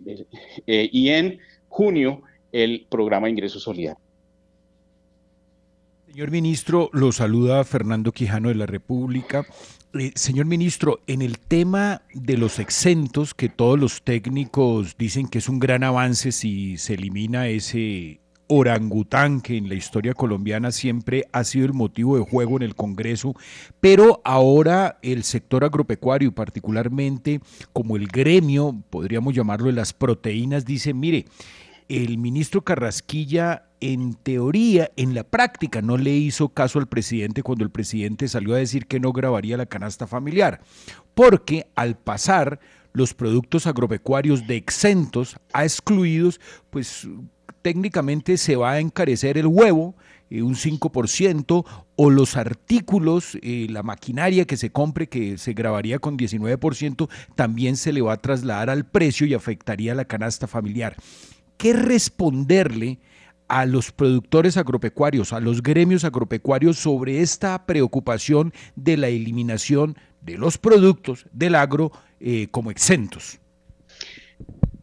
[0.65, 4.02] eh, y en junio el programa ingreso solidario.
[6.08, 9.45] Señor ministro, lo saluda Fernando Quijano de la República.
[9.93, 15.38] Eh, señor ministro, en el tema de los exentos, que todos los técnicos dicen que
[15.38, 21.26] es un gran avance si se elimina ese orangután que en la historia colombiana siempre
[21.32, 23.36] ha sido el motivo de juego en el Congreso,
[23.80, 27.42] pero ahora el sector agropecuario, particularmente
[27.74, 31.26] como el gremio, podríamos llamarlo de las proteínas, dice, mire,
[31.90, 37.64] el ministro Carrasquilla en teoría, en la práctica, no le hizo caso al presidente cuando
[37.64, 40.62] el presidente salió a decir que no grabaría la canasta familiar,
[41.14, 42.60] porque al pasar
[42.94, 47.08] los productos agropecuarios de exentos a excluidos, pues
[47.70, 49.94] técnicamente se va a encarecer el huevo
[50.32, 56.00] eh, un 5% o los artículos, eh, la maquinaria que se compre que se grabaría
[56.00, 60.96] con 19%, también se le va a trasladar al precio y afectaría la canasta familiar.
[61.58, 62.98] ¿Qué responderle
[63.48, 70.40] a los productores agropecuarios, a los gremios agropecuarios sobre esta preocupación de la eliminación de
[70.40, 73.40] los productos del agro eh, como exentos?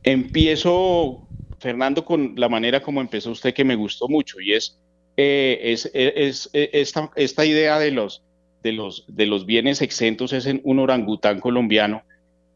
[0.05, 1.26] Empiezo
[1.67, 4.79] Fernando, con la manera como empezó usted que me gustó mucho y es,
[5.17, 8.23] eh, es, es, esta, esta, idea de los,
[8.63, 12.05] de, los, de los bienes exentos es en un orangután colombiano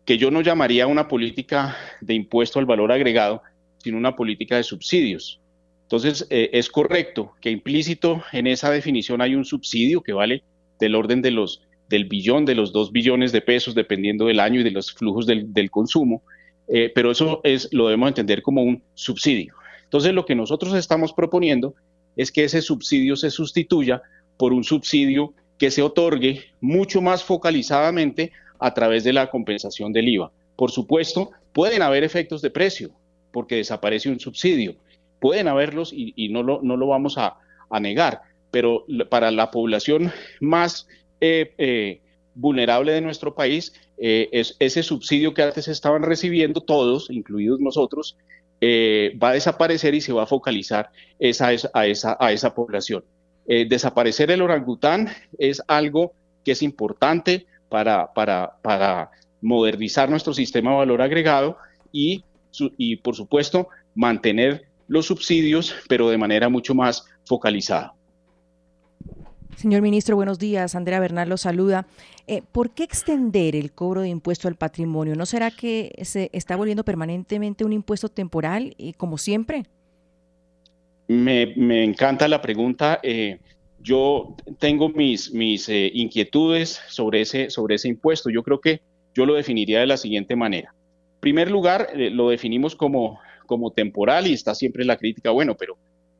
[0.04, 3.42] que yo no llamaría una política de impuesto al valor agregado,
[3.78, 5.40] sino una política de subsidios.
[5.82, 10.44] Entonces, eh, es correcto que implícito en esa definición hay un subsidio que vale
[10.78, 14.60] del orden de los, del billón, de los dos billones de pesos, dependiendo del año
[14.60, 16.22] y de los flujos del consumo,
[16.72, 19.54] eh, pero eso es, lo debemos entender como un subsidio.
[19.84, 21.74] Entonces, lo que nosotros estamos proponiendo
[22.16, 24.02] es que ese subsidio se sustituya
[24.36, 30.08] por un subsidio que se otorgue mucho más focalizadamente a través de la compensación del
[30.08, 30.30] IVA.
[30.56, 32.90] Por supuesto, pueden haber efectos de precio
[33.32, 34.76] porque desaparece un subsidio.
[35.20, 37.36] Pueden haberlos y, no, lo, no, lo, vamos a,
[37.80, 40.88] negar, pero para la población más
[41.20, 42.00] eh, eh,
[42.34, 48.16] vulnerable de nuestro país, eh, es, ese subsidio que antes estaban recibiendo todos, incluidos nosotros,
[48.60, 50.90] eh, va a desaparecer y se va a focalizar
[51.72, 53.04] a, esa, población.
[53.46, 56.12] Eh, desaparecer el orangután es algo
[56.44, 58.10] que es importante para,
[59.42, 61.56] modernizar nuestro sistema de valor agregado
[61.92, 62.22] y,
[63.02, 67.94] por supuesto, mantener los subsidios, pero de manera mucho más focalizada.
[69.56, 70.74] Señor ministro, buenos días.
[70.74, 71.86] Andrea Bernal lo saluda.
[72.26, 75.14] Eh, ¿Por qué extender el cobro de impuesto al patrimonio?
[75.16, 79.64] ¿No será que se está volviendo permanentemente un impuesto temporal y como siempre?
[81.08, 83.00] Me, encanta la pregunta.
[83.02, 83.38] Eh,
[83.82, 88.30] yo tengo mis, mis eh, inquietudes sobre ese, sobre ese impuesto.
[88.30, 88.80] Yo creo que
[89.14, 90.72] yo lo definiría de la siguiente manera.
[91.14, 95.76] En primer lugar, lo definimos como, como temporal y está siempre la crítica, bueno, pero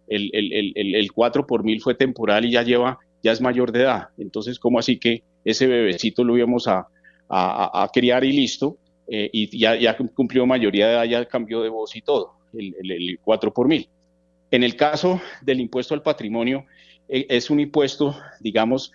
[0.08, 3.72] el, el, el, el 4 por mil fue temporal y ya lleva ya es mayor
[3.72, 4.09] de edad.
[4.18, 6.88] Entonces, ¿cómo así que ese bebecito lo íbamos a,
[7.28, 8.76] a, criar y listo?
[9.06, 12.74] Eh, y ya, ya, cumplió mayoría de edad, ya cambió de voz y todo, el,
[12.78, 13.88] el, 4 por mil.
[14.50, 16.66] En el caso del impuesto al patrimonio,
[17.09, 18.92] eh, es un impuesto, digamos,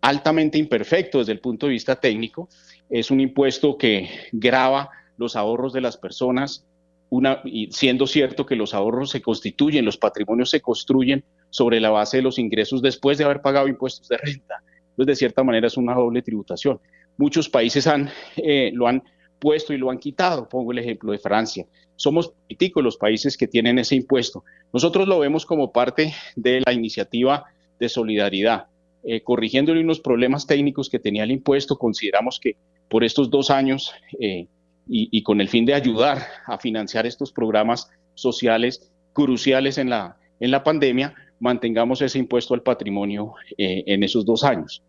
[0.00, 2.48] altamente imperfecto desde el punto de vista técnico.
[2.88, 6.66] Es un impuesto que grava los ahorros de las personas,
[7.10, 11.90] una, y siendo cierto que los ahorros se constituyen, los patrimonios se construyen sobre la
[11.90, 14.62] base de los ingresos después de haber pagado impuestos de renta.
[14.90, 16.80] Entonces, de cierta manera, es una doble tributación.
[17.16, 19.02] Muchos países han, eh, lo han
[19.38, 20.48] puesto y lo han quitado.
[20.48, 21.66] Pongo el ejemplo de Francia.
[21.96, 24.44] Somos políticos los países que tienen ese impuesto.
[24.72, 27.44] Nosotros lo vemos como parte de la iniciativa
[27.78, 28.66] de solidaridad.
[29.04, 32.56] Eh, corrigiéndole unos problemas técnicos que tenía el impuesto, consideramos que
[32.88, 34.48] por estos dos años eh,
[34.88, 40.50] y, con el fin de ayudar a financiar estos programas sociales cruciales en la, en
[40.50, 44.82] la pandemia, mantengamos ese impuesto al patrimonio eh, en esos dos años.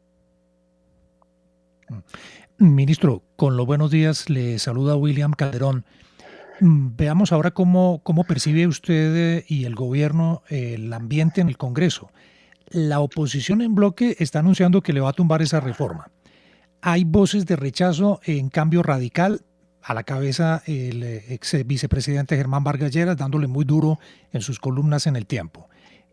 [2.58, 5.86] Ministro, con los buenos días le saluda William Calderón.
[6.60, 11.58] Mm, veamos ahora cómo, cómo percibe usted eh, y el gobierno el ambiente en el
[11.58, 12.12] Congreso.
[12.70, 16.12] La oposición en bloque está anunciando que le va a tumbar esa reforma.
[16.82, 19.42] hay voces de rechazo en cambio radical.
[19.88, 24.00] A la cabeza el ex vicepresidente Germán Vargas Lleras dándole muy duro
[24.34, 25.70] en sus columnas en el tiempo.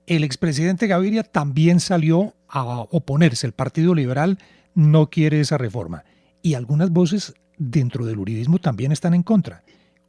[0.06, 3.48] El expresidente Gaviria también salió a oponerse.
[3.48, 4.38] El Partido Liberal
[4.76, 6.04] no quiere esa reforma.
[6.40, 9.64] Y algunas voces dentro del uribismo también están en contra.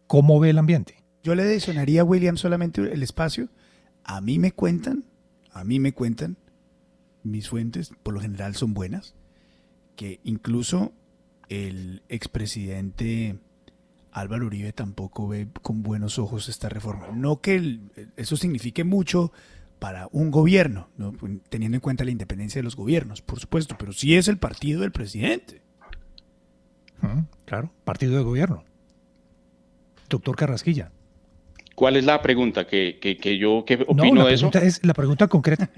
[0.05, 1.03] ¿Cómo ve el ambiente?
[1.24, 3.49] Yo le adicionaría a William solamente el espacio.
[4.03, 5.05] A mí me cuentan,
[5.51, 6.38] a mí me cuentan,
[7.24, 9.16] mis fuentes por lo general son buenas,
[9.95, 10.93] que incluso
[11.49, 13.39] el expresidente
[14.16, 17.09] Álvaro Uribe tampoco ve con buenos ojos esta reforma.
[17.13, 17.80] No que
[18.16, 19.34] eso signifique mucho
[19.78, 20.88] para un gobierno,
[21.49, 24.82] teniendo en cuenta la independencia de los gobiernos, por supuesto, pero sí es el partido
[24.82, 25.61] del presidente.
[27.43, 28.63] claro, partido de gobierno.
[30.07, 30.91] Doctor Carrasquilla.
[31.76, 34.49] ¿Cuál es la pregunta que, que, yo qué opino de eso?
[34.53, 35.70] Es, la pregunta concreta,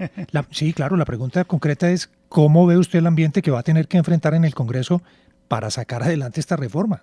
[0.52, 3.88] sí, claro, la pregunta concreta es ¿cómo ve usted el ambiente que va a tener
[3.88, 5.02] que enfrentar en el Congreso
[5.48, 7.02] para sacar adelante esta reforma?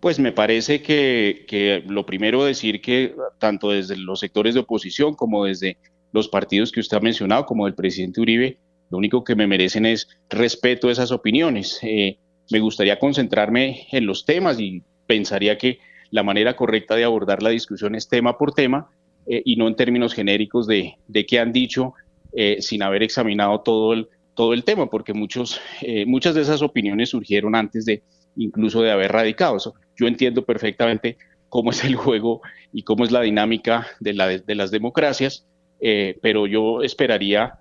[0.00, 5.44] Pues me parece que, lo primero decir que tanto desde los sectores de oposición como
[5.44, 5.76] desde
[6.12, 8.56] los partidos que usted ha mencionado, como el presidente Uribe,
[8.90, 11.78] lo único que me merecen es respeto a esas opiniones.
[11.82, 12.16] Eh,
[12.50, 15.78] me gustaría concentrarme en los temas y pensaría que
[16.10, 18.90] la manera correcta de abordar la discusión es tema por tema
[19.26, 20.96] eh, y no en términos genéricos de,
[21.28, 21.92] qué han dicho
[22.32, 25.60] eh, sin haber examinado todo el, todo el tema, porque muchos,
[26.06, 28.02] muchas de esas opiniones surgieron antes de
[28.36, 29.56] incluso de haber radicado.
[29.56, 31.16] Eso, yo entiendo perfectamente
[31.48, 35.46] cómo es el juego y cómo es la dinámica de, la, de las democracias,
[35.78, 37.58] pero yo esperaría,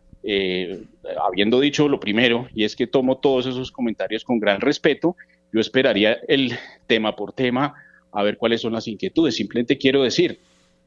[1.26, 5.16] habiendo dicho lo primero, y es que tomo todos esos comentarios con gran respeto,
[5.52, 6.54] yo esperaría el
[6.88, 7.74] tema por tema,
[8.12, 9.36] a ver cuáles son las inquietudes.
[9.36, 10.40] Simplemente quiero decir,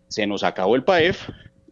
[0.09, 1.29] se nos acabó el PAEF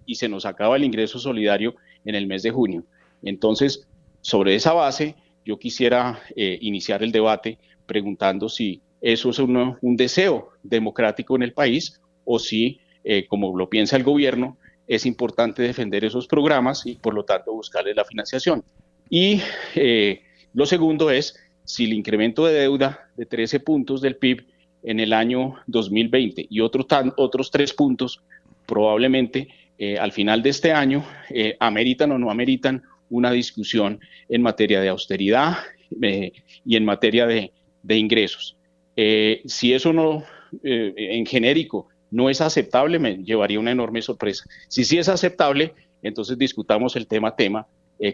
[0.06, 2.84] y se nos acaba el ingreso solidario en el mes de junio.
[3.22, 3.86] Entonces,
[4.20, 7.58] sobre esa base, yo quisiera eh, iniciar el debate
[7.90, 13.68] preguntando si eso es un deseo democrático en el país o si, eh, como lo
[13.68, 18.62] piensa el gobierno, es importante defender esos programas y por lo tanto buscarles la financiación.
[19.08, 19.40] Y
[19.74, 20.22] eh,
[20.54, 21.34] lo segundo es
[21.64, 24.46] si el incremento de deuda de 13 puntos del PIB
[24.84, 26.86] en el año 2020 y otros
[27.16, 28.22] otros tres puntos
[28.66, 34.42] probablemente eh, al final de este año eh, ameritan o no ameritan una discusión en
[34.42, 35.56] materia de austeridad
[36.02, 36.32] eh,
[36.64, 37.52] y en materia de,
[37.88, 38.56] ingresos.
[38.96, 40.24] si eso no,
[40.62, 44.44] en genérico, no es aceptable, me llevaría una enorme sorpresa.
[44.68, 47.66] Si sí es aceptable, entonces discutamos el tema tema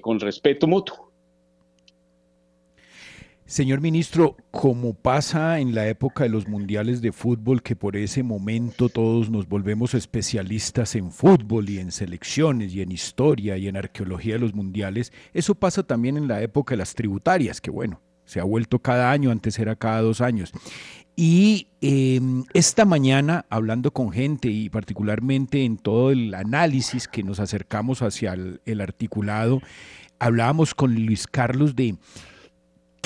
[0.02, 1.06] con respeto mutuo.
[3.46, 8.24] Señor ministro, como pasa en la época de los mundiales de fútbol, que por ese
[8.24, 13.76] momento todos nos volvemos especialistas en fútbol y en selecciones y en historia y en
[13.76, 18.00] arqueología de los mundiales, eso pasa también en la época de las tributarias, que bueno,
[18.26, 20.52] se ha vuelto cada año, antes era cada dos años.
[21.16, 27.40] Y em, esta mañana, hablando con gente y particularmente en todo el análisis que nos
[27.40, 29.62] acercamos hacia el articulado,
[30.18, 31.96] hablábamos con Luis Carlos de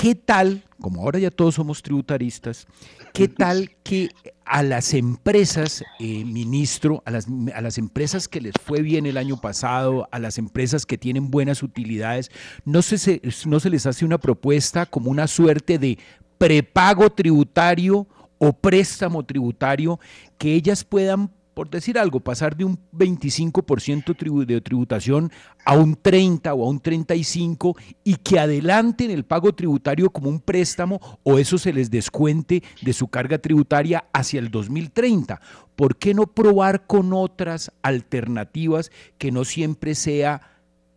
[0.01, 2.65] ¿Qué tal, como ahora ya todos somos tributaristas,
[3.13, 4.09] qué tal que
[4.45, 9.15] a las empresas, eh, ministro, a las, a las empresas que les fue bien el
[9.15, 12.31] año pasado, a las empresas que tienen buenas utilidades,
[12.65, 15.99] no se, no se les hace una propuesta como una suerte de
[16.39, 18.07] prepago tributario
[18.39, 19.99] o préstamo tributario
[20.39, 25.31] que ellas puedan por decir algo, pasar de un 25% de tributación
[25.65, 30.39] a un 30 o a un 35 y que adelanten el pago tributario como un
[30.39, 35.41] préstamo o eso se les descuente de su carga tributaria hacia el 2030.
[35.75, 40.41] ¿Por qué no probar con otras alternativas que no siempre sea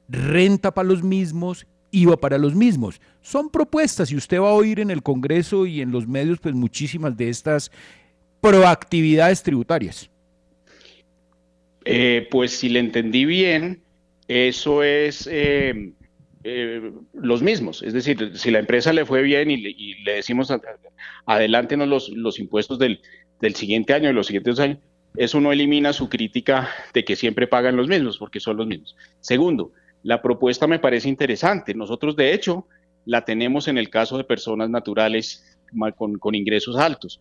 [0.09, 3.01] renta para los mismos IVA para los mismos.
[3.23, 6.55] Son propuestas y usted va a oír en el Congreso y en los medios pues
[6.55, 7.71] muchísimas de estas
[8.41, 10.11] proactividades tributarias.
[11.85, 13.83] Eh, pues si le entendí bien,
[14.27, 15.93] eso es eh,
[16.45, 17.83] eh, los mismos.
[17.83, 20.53] Es decir, si la empresa le fue bien y le, decimos
[21.27, 23.01] adelántenos los, impuestos del,
[23.55, 24.79] siguiente año, de los siguientes años,
[25.17, 28.97] eso no elimina su crítica de que siempre pagan los mismos, porque son los mismos.
[29.21, 29.73] Segundo,
[30.03, 31.75] la propuesta me parece interesante.
[31.75, 32.67] Nosotros, de hecho,
[33.05, 35.59] la tenemos en el caso de personas naturales
[35.97, 37.21] con ingresos altos.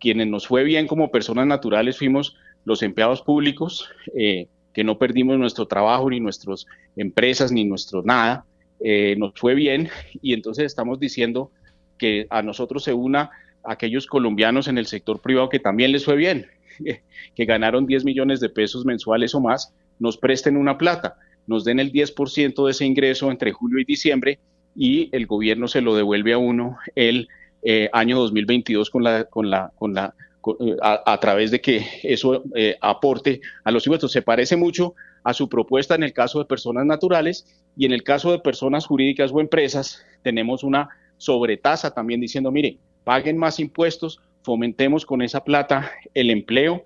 [0.00, 5.38] Quienes nos fue bien como personas naturales fuimos los empleados públicos, eh, que no perdimos
[5.38, 8.44] nuestro trabajo, ni nuestras empresas, ni nuestro nada,
[8.80, 9.88] eh, nos fue bien.
[10.22, 11.50] Y entonces estamos diciendo
[11.98, 13.30] que a nosotros se una
[13.64, 16.46] aquellos colombianos en el sector privado que también les fue bien,
[17.34, 21.80] que ganaron 10 millones de pesos mensuales o más, nos presten una plata, nos den
[21.80, 24.38] el 10% de ese ingreso entre julio y diciembre
[24.74, 27.28] y el gobierno se lo devuelve a uno el
[27.62, 30.14] eh, año 2022 con la, con la, con la,
[30.60, 34.12] eh, a, través de que eso eh, aporte a los impuestos.
[34.12, 38.02] Se parece mucho a su propuesta en el caso de personas naturales y en el
[38.02, 40.88] caso de personas jurídicas o empresas tenemos una
[41.18, 46.84] sobretasa también diciendo, mire, paguen más impuestos, fomentemos con esa plata el empleo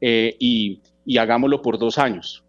[0.00, 2.45] y, y hagámoslo por dos años.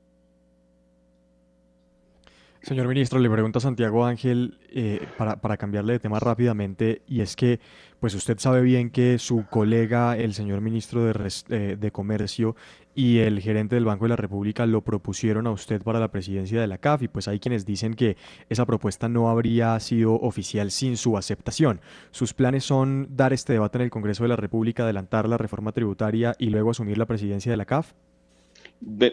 [2.68, 7.38] Señor ministro, le pregunto a Santiago Ángel eh, para, cambiarle de tema rápidamente y es
[7.38, 7.62] que
[8.02, 12.58] pues usted sabe bien que su colega, el señor ministro de, eh, de, Comercio
[12.94, 16.60] y el gerente del Banco de la República lo propusieron a usted para la presidencia
[16.60, 18.18] de la CAF y pues hay quienes dicen que
[18.50, 21.80] esa propuesta no habría sido oficial sin su aceptación.
[22.12, 25.72] ¿Sus planes son dar este debate en el Congreso de la República, adelantar la reforma
[25.72, 27.94] tributaria y luego asumir la presidencia de la CAF?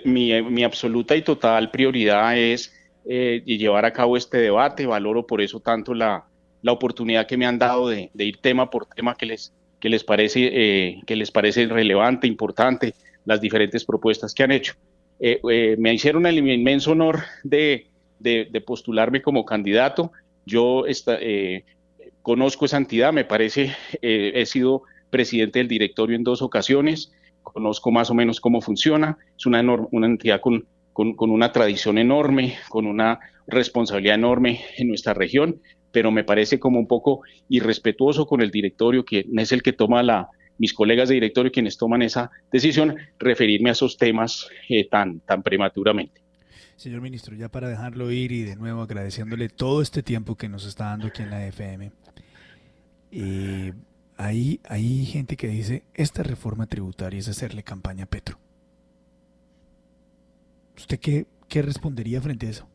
[0.05, 4.87] mi absoluta y total prioridad es eh, y llevar a cabo este debate.
[4.87, 6.25] Valoro por eso tanto la,
[6.63, 10.05] la oportunidad que me han dado de, ir tema por tema que les, que les,
[10.05, 12.95] parece, eh, que les parece relevante, importante,
[13.25, 14.75] las diferentes propuestas que han hecho.
[15.21, 17.87] Eh, me hicieron el inmenso honor de,
[18.19, 20.13] de, postularme como candidato.
[20.47, 21.19] Yo esta,
[22.23, 28.11] conozco esa entidad, me parece, he sido presidente del directorio en dos ocasiones, conozco más
[28.11, 33.19] o menos cómo funciona, es una, una entidad con con, una tradición enorme, con una
[33.47, 39.05] responsabilidad enorme en nuestra región, pero me parece como un poco irrespetuoso con el directorio,
[39.05, 43.71] que es el que toma la, mis colegas de directorio quienes toman esa decisión, referirme
[43.71, 46.23] a esos temas eh, tan, tan prematuramente.
[46.77, 50.65] Señor ministro, ya para dejarlo ir y de nuevo agradeciéndole todo este tiempo que nos
[50.65, 51.91] está dando aquí en la FM,
[53.11, 53.73] eh,
[54.17, 58.44] hay, hay gente que dice, esta reforma tributaria es hacerle campaña a Petro.
[60.77, 62.69] ¿Usted qué, qué respondería frente a eso?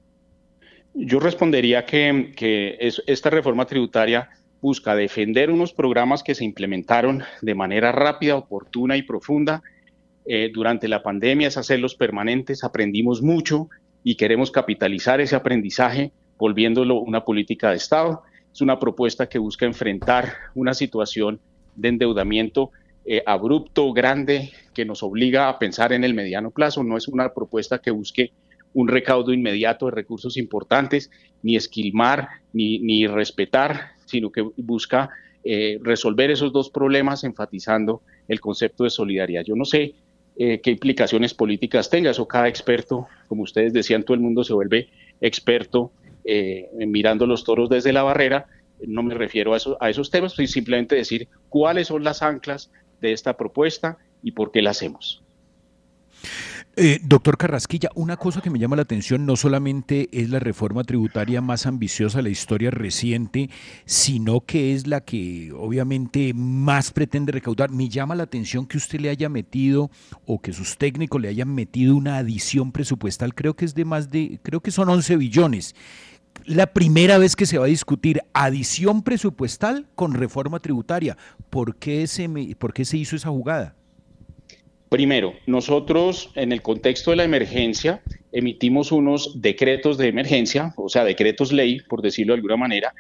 [0.94, 2.78] Yo respondería que,
[3.08, 4.30] esta reforma tributaria
[4.62, 9.62] busca defender unos programas que se implementaron de manera rápida, oportuna y profunda
[10.26, 13.70] eh, durante la pandemia, es hacerlos permanentes, aprendimos mucho
[14.04, 18.24] y queremos capitalizar ese aprendizaje volviéndolo una política de Estado.
[18.52, 21.40] Es una propuesta que busca enfrentar una situación
[21.76, 22.72] de endeudamiento
[23.12, 26.84] eh, abrupto, grande, que nos obliga a pensar en el mediano plazo.
[26.84, 28.34] No es una propuesta que busque
[28.76, 31.10] un recaudo inmediato de recursos importantes,
[31.42, 35.10] ni esquilmar, ni, ni respetar, sino que busca
[35.44, 39.44] eh, resolver esos dos problemas enfatizando el concepto de solidaridad.
[39.44, 39.96] Yo no sé
[40.38, 44.54] eh, qué implicaciones políticas tenga, eso cada experto, como ustedes decían, todo el mundo se
[44.54, 44.88] vuelve
[45.20, 45.92] experto
[46.76, 48.46] mirando los toros desde la barrera,
[48.86, 52.70] no me refiero a, a esos temas, sino simplemente decir cuáles son las anclas
[53.02, 55.24] de esta propuesta y por qué la hacemos.
[56.82, 60.86] Eh, doctor Carrasquilla, una cosa que me llama la atención no solamente es la reforma
[60.86, 63.50] tributaria más ambiciosa de la historia reciente,
[63.84, 67.70] sino que es la que obviamente más pretende recaudar.
[67.72, 69.92] Me llama la atención que usted le haya metido
[70.26, 74.10] o que sus técnicos le hayan metido una adición presupuestal, creo que es de más
[74.10, 75.76] de, creo que son 11 billones
[76.50, 81.16] la primera vez que se va a discutir adición presupuestal con reforma tributaria.
[81.52, 82.28] ¿Por qué se,
[82.58, 83.76] por qué se hizo esa jugada?
[84.90, 91.04] Primero, nosotros en el contexto de la emergencia emitimos unos decretos de emergencia, o sea,
[91.04, 92.96] decretos ley, por decirlo de alguna manera,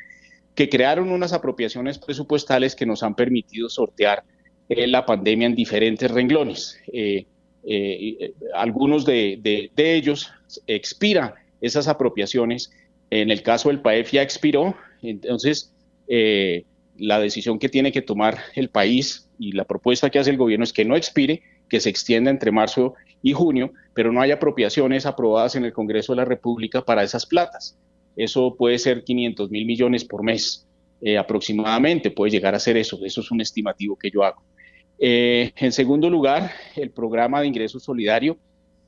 [0.53, 4.23] que crearon unas apropiaciones presupuestales que nos han permitido sortear
[4.69, 6.79] eh, la pandemia en diferentes renglones.
[6.93, 7.25] Eh,
[7.63, 10.31] eh, algunos de ellos
[10.67, 12.71] expiran esas apropiaciones
[13.09, 15.73] en el caso del PAEF ya expiró, entonces
[16.07, 16.65] eh,
[16.97, 20.63] la decisión que tiene que tomar el país y la propuesta que hace el gobierno
[20.63, 25.05] es que no expire, que se extienda entre marzo y junio, pero no hay apropiaciones
[25.05, 27.77] aprobadas en el Congreso de la República para esas platas.
[28.15, 30.67] Eso puede ser 500 mil millones por mes
[31.01, 34.43] eh, aproximadamente, puede llegar a ser eso, eso es un estimativo que yo hago.
[34.99, 38.37] Eh, en segundo lugar, el programa de ingreso solidario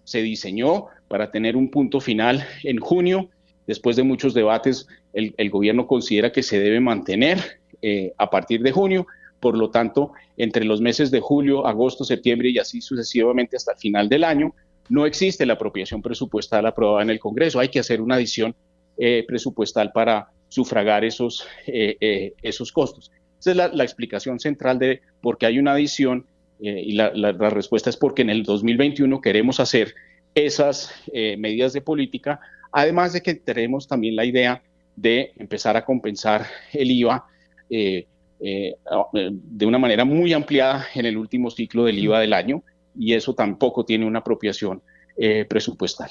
[0.04, 3.30] se diseñó para tener un punto final en junio
[3.72, 8.74] Después de muchos debates, el, gobierno considera que se debe mantener eh, a partir de
[8.74, 9.08] junio.
[9.40, 13.78] Por lo tanto, entre los meses de julio, agosto, septiembre y así sucesivamente hasta el
[13.78, 14.54] final del año,
[14.90, 17.62] no existe la apropiación presupuestal aprobada en el Congreso.
[17.62, 18.54] Hay que hacer una adición
[18.98, 23.10] eh, presupuestal para sufragar esos, eh, esos costos.
[23.40, 26.26] Esa es la, explicación central de por qué hay una adición
[26.60, 29.96] y la, la, respuesta es porque en el 2021 queremos hacer
[30.36, 30.94] esas
[31.38, 32.42] medidas de política
[32.72, 34.62] Además de que tenemos también la idea
[34.96, 37.26] de empezar a compensar el IVA
[37.70, 38.08] eh,
[38.40, 38.76] eh,
[39.14, 42.64] de una manera muy ampliada en el último ciclo del IVA del año
[42.98, 44.82] y eso tampoco tiene una apropiación
[45.18, 46.10] eh, presupuestal.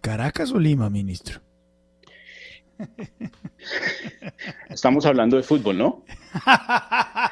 [0.00, 1.40] ¿Caracas o Lima, ministro?
[4.68, 6.04] Estamos hablando de fútbol, ¿no?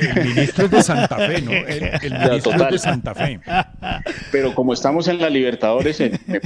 [0.00, 1.50] El ministro es de Santa Fe, ¿no?
[1.52, 3.40] El, el ministro es de Santa Fe.
[4.32, 6.40] Pero como estamos en la Libertadores, eh, me-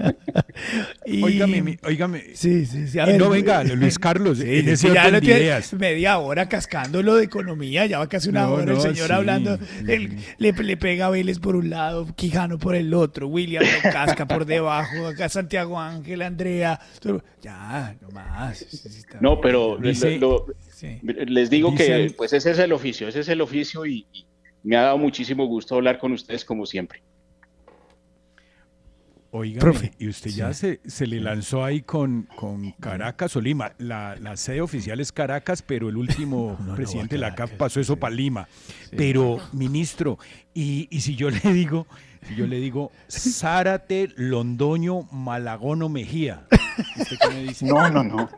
[1.06, 2.22] Y- Óigame, mi- óigame.
[2.34, 2.98] Sí, sí, sí.
[2.98, 5.72] a Y ver, no venga, Luis Carlos, Sí, en ese sí, ya tiene ideas.
[5.74, 9.12] media hora cascándolo de economía, ya va casi una No, hora el no, señor sí.
[9.12, 13.64] hablando, el- le, le pega a Vélez por un lado, Quijano por el otro, William
[13.64, 18.64] lo casca por debajo, acá Santiago Ángel, Andrea, todo- ya, no más.
[19.20, 20.98] no, pero Dice- lo- lo- Sí.
[21.02, 24.24] les digo que pues ese es el oficio, ese es el oficio y, y
[24.62, 27.02] me ha dado muchísimo gusto hablar con ustedes como siempre.
[29.60, 29.92] Profe.
[29.98, 33.72] y usted ya se, se le lanzó ahí con, con Caracas o Lima.
[33.78, 37.52] La, la sede oficial es Caracas, pero el último No, no, presidente de la CAF
[37.52, 38.00] pasó eso sí.
[38.00, 38.48] para Lima.
[38.96, 40.18] Pero, ministro,
[40.52, 41.86] y, y si yo le digo,
[42.26, 46.42] si yo le digo Zárate, Londoño, Malagono, Mejía,
[46.98, 47.66] ¿usted qué me dice?
[47.66, 48.28] No, no, no.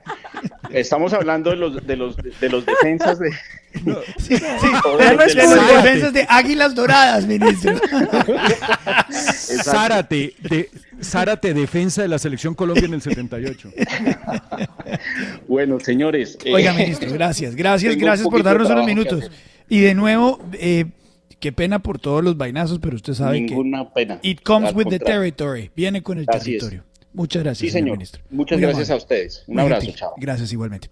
[0.70, 3.30] Estamos hablando de los de los de los defensas de
[4.18, 4.42] Sí, sí,
[4.82, 7.74] Todo de los defensas de Águilas Doradas, ministro.
[9.10, 10.70] Zárate, de,
[11.02, 13.70] Zárate, defensa de la selección Colombia en el 78.
[15.48, 16.38] Bueno, señores.
[16.44, 19.30] eh, Oiga, ministro, gracias, gracias, gracias por darnos unos minutos.
[19.68, 20.86] Y de nuevo, eh,
[21.42, 24.18] qué pena por todos los vainazos, pero usted sabe que Ninguna pena.
[24.22, 26.60] it comes Al with the territory, viene con el Así es.
[26.60, 26.84] territorio.
[27.14, 27.96] Muchas gracias, Sí, señor señor.
[27.98, 28.22] ministro.
[28.30, 28.94] Muchas Muy gracias amable.
[28.94, 29.44] a ustedes.
[29.46, 29.98] Un Muy abrazo, gentil.
[30.00, 30.14] chao.
[30.16, 30.88] Gracias igualmente.